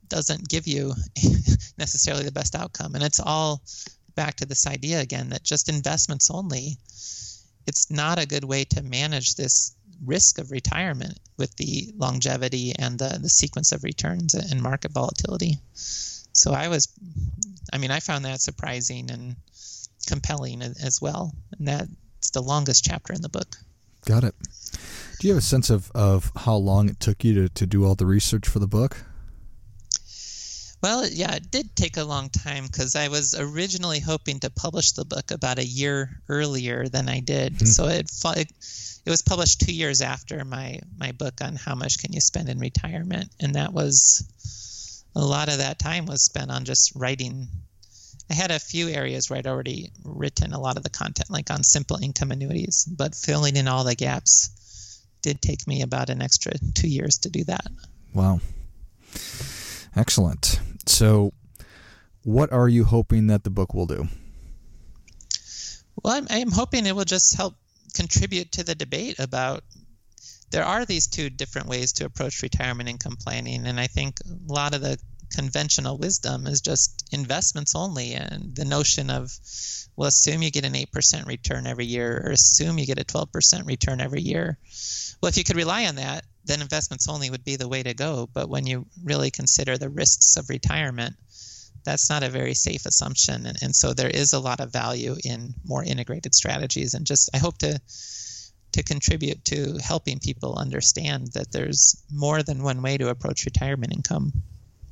doesn't 0.07 0.47
give 0.47 0.67
you 0.67 0.93
necessarily 1.77 2.23
the 2.23 2.31
best 2.31 2.55
outcome. 2.55 2.95
And 2.95 3.03
it's 3.03 3.19
all 3.19 3.61
back 4.15 4.35
to 4.35 4.45
this 4.45 4.67
idea 4.67 5.01
again 5.01 5.29
that 5.29 5.43
just 5.43 5.69
investments 5.69 6.29
only, 6.31 6.77
it's 7.67 7.89
not 7.89 8.19
a 8.19 8.27
good 8.27 8.43
way 8.43 8.63
to 8.65 8.83
manage 8.83 9.35
this 9.35 9.75
risk 10.03 10.39
of 10.39 10.51
retirement 10.51 11.19
with 11.37 11.55
the 11.57 11.93
longevity 11.97 12.73
and 12.77 12.97
the, 12.97 13.19
the 13.21 13.29
sequence 13.29 13.71
of 13.71 13.83
returns 13.83 14.33
and 14.33 14.61
market 14.61 14.91
volatility. 14.91 15.59
So 15.73 16.51
I 16.51 16.67
was, 16.67 16.89
I 17.71 17.77
mean, 17.77 17.91
I 17.91 17.99
found 17.99 18.25
that 18.25 18.41
surprising 18.41 19.09
and 19.11 19.35
compelling 20.07 20.61
as 20.61 20.99
well. 21.01 21.33
And 21.57 21.67
that's 21.67 22.31
the 22.31 22.41
longest 22.41 22.83
chapter 22.83 23.13
in 23.13 23.21
the 23.21 23.29
book. 23.29 23.55
Got 24.05 24.23
it. 24.23 24.35
Do 25.19 25.27
you 25.27 25.33
have 25.33 25.41
a 25.41 25.45
sense 25.45 25.69
of, 25.69 25.91
of 25.95 26.31
how 26.35 26.55
long 26.55 26.89
it 26.89 26.99
took 26.99 27.23
you 27.23 27.33
to, 27.33 27.49
to 27.49 27.65
do 27.65 27.85
all 27.85 27.95
the 27.95 28.05
research 28.05 28.47
for 28.47 28.59
the 28.59 28.67
book? 28.67 28.97
Well, 30.85 31.07
yeah, 31.07 31.33
it 31.33 31.49
did 31.49 31.75
take 31.75 31.97
a 31.97 32.03
long 32.03 32.29
time 32.29 32.67
because 32.67 32.95
I 32.95 33.07
was 33.07 33.33
originally 33.33 33.99
hoping 33.99 34.41
to 34.41 34.51
publish 34.51 34.91
the 34.91 35.03
book 35.03 35.31
about 35.31 35.57
a 35.57 35.65
year 35.65 36.21
earlier 36.29 36.87
than 36.87 37.09
I 37.09 37.21
did. 37.21 37.55
Mm-hmm. 37.55 37.65
So 37.65 37.87
it, 37.87 38.11
it 38.37 38.51
it 39.03 39.09
was 39.09 39.23
published 39.23 39.61
two 39.61 39.73
years 39.73 40.03
after 40.03 40.45
my 40.45 40.79
my 40.95 41.11
book 41.11 41.41
on 41.41 41.55
how 41.55 41.73
much 41.73 41.97
can 41.97 42.13
you 42.13 42.21
spend 42.21 42.49
in 42.49 42.59
retirement, 42.59 43.31
and 43.39 43.55
that 43.55 43.73
was 43.73 45.03
a 45.15 45.25
lot 45.25 45.49
of 45.49 45.57
that 45.57 45.79
time 45.79 46.05
was 46.05 46.21
spent 46.21 46.51
on 46.51 46.65
just 46.65 46.91
writing. 46.95 47.47
I 48.29 48.35
had 48.35 48.51
a 48.51 48.59
few 48.59 48.87
areas 48.87 49.27
where 49.27 49.39
I'd 49.39 49.47
already 49.47 49.89
written 50.03 50.53
a 50.53 50.59
lot 50.59 50.77
of 50.77 50.83
the 50.83 50.91
content, 50.91 51.31
like 51.31 51.49
on 51.49 51.63
simple 51.63 51.97
income 51.97 52.29
annuities, 52.29 52.85
but 52.85 53.15
filling 53.15 53.55
in 53.55 53.67
all 53.67 53.85
the 53.85 53.95
gaps 53.95 55.01
did 55.23 55.41
take 55.41 55.65
me 55.65 55.81
about 55.81 56.11
an 56.11 56.21
extra 56.21 56.51
two 56.75 56.89
years 56.89 57.17
to 57.23 57.31
do 57.31 57.43
that. 57.45 57.65
Wow. 58.13 58.39
Excellent. 59.95 60.59
So, 60.85 61.33
what 62.23 62.51
are 62.51 62.69
you 62.69 62.83
hoping 62.83 63.27
that 63.27 63.43
the 63.43 63.49
book 63.49 63.73
will 63.73 63.85
do? 63.85 64.07
Well, 66.03 66.13
I'm, 66.13 66.27
I'm 66.29 66.51
hoping 66.51 66.85
it 66.85 66.95
will 66.95 67.05
just 67.05 67.35
help 67.35 67.55
contribute 67.93 68.51
to 68.53 68.63
the 68.63 68.75
debate 68.75 69.19
about 69.19 69.63
there 70.51 70.65
are 70.65 70.85
these 70.85 71.07
two 71.07 71.29
different 71.29 71.67
ways 71.67 71.93
to 71.93 72.05
approach 72.05 72.41
retirement 72.43 72.89
income 72.89 73.15
planning 73.19 73.65
and 73.65 73.79
i 73.79 73.87
think 73.87 74.19
a 74.21 74.53
lot 74.53 74.75
of 74.75 74.81
the 74.81 74.97
conventional 75.33 75.97
wisdom 75.97 76.45
is 76.45 76.61
just 76.61 77.07
investments 77.11 77.73
only 77.75 78.13
and 78.13 78.55
the 78.55 78.65
notion 78.65 79.09
of 79.09 79.31
well 79.95 80.07
assume 80.07 80.43
you 80.43 80.51
get 80.51 80.65
an 80.65 80.73
8% 80.73 81.25
return 81.25 81.65
every 81.65 81.85
year 81.85 82.21
or 82.23 82.31
assume 82.31 82.77
you 82.77 82.85
get 82.85 82.99
a 82.99 83.05
12% 83.05 83.65
return 83.65 84.01
every 84.01 84.21
year 84.21 84.57
well 85.21 85.29
if 85.29 85.37
you 85.37 85.43
could 85.43 85.55
rely 85.55 85.87
on 85.87 85.95
that 85.95 86.25
then 86.45 86.61
investments 86.61 87.09
only 87.09 87.29
would 87.29 87.43
be 87.43 87.55
the 87.55 87.67
way 87.67 87.83
to 87.83 87.93
go 87.93 88.29
but 88.33 88.49
when 88.49 88.65
you 88.65 88.85
really 89.03 89.31
consider 89.31 89.77
the 89.77 89.89
risks 89.89 90.37
of 90.37 90.49
retirement 90.49 91.15
that's 91.85 92.09
not 92.09 92.23
a 92.23 92.29
very 92.29 92.55
safe 92.55 92.85
assumption. 92.85 93.45
And, 93.45 93.57
and 93.61 93.75
so 93.75 93.93
there 93.93 94.09
is 94.09 94.33
a 94.33 94.39
lot 94.39 94.59
of 94.59 94.73
value 94.73 95.15
in 95.23 95.53
more 95.63 95.83
integrated 95.83 96.35
strategies. 96.35 96.95
And 96.95 97.05
just 97.05 97.29
I 97.33 97.37
hope 97.37 97.59
to 97.59 97.79
to 98.73 98.83
contribute 98.83 99.45
to 99.45 99.77
helping 99.81 100.19
people 100.19 100.57
understand 100.57 101.27
that 101.33 101.49
there's 101.53 102.03
more 102.11 102.43
than 102.43 102.61
one 102.61 102.81
way 102.81 102.97
to 102.97 103.07
approach 103.07 103.45
retirement 103.45 103.93
income. 103.93 104.33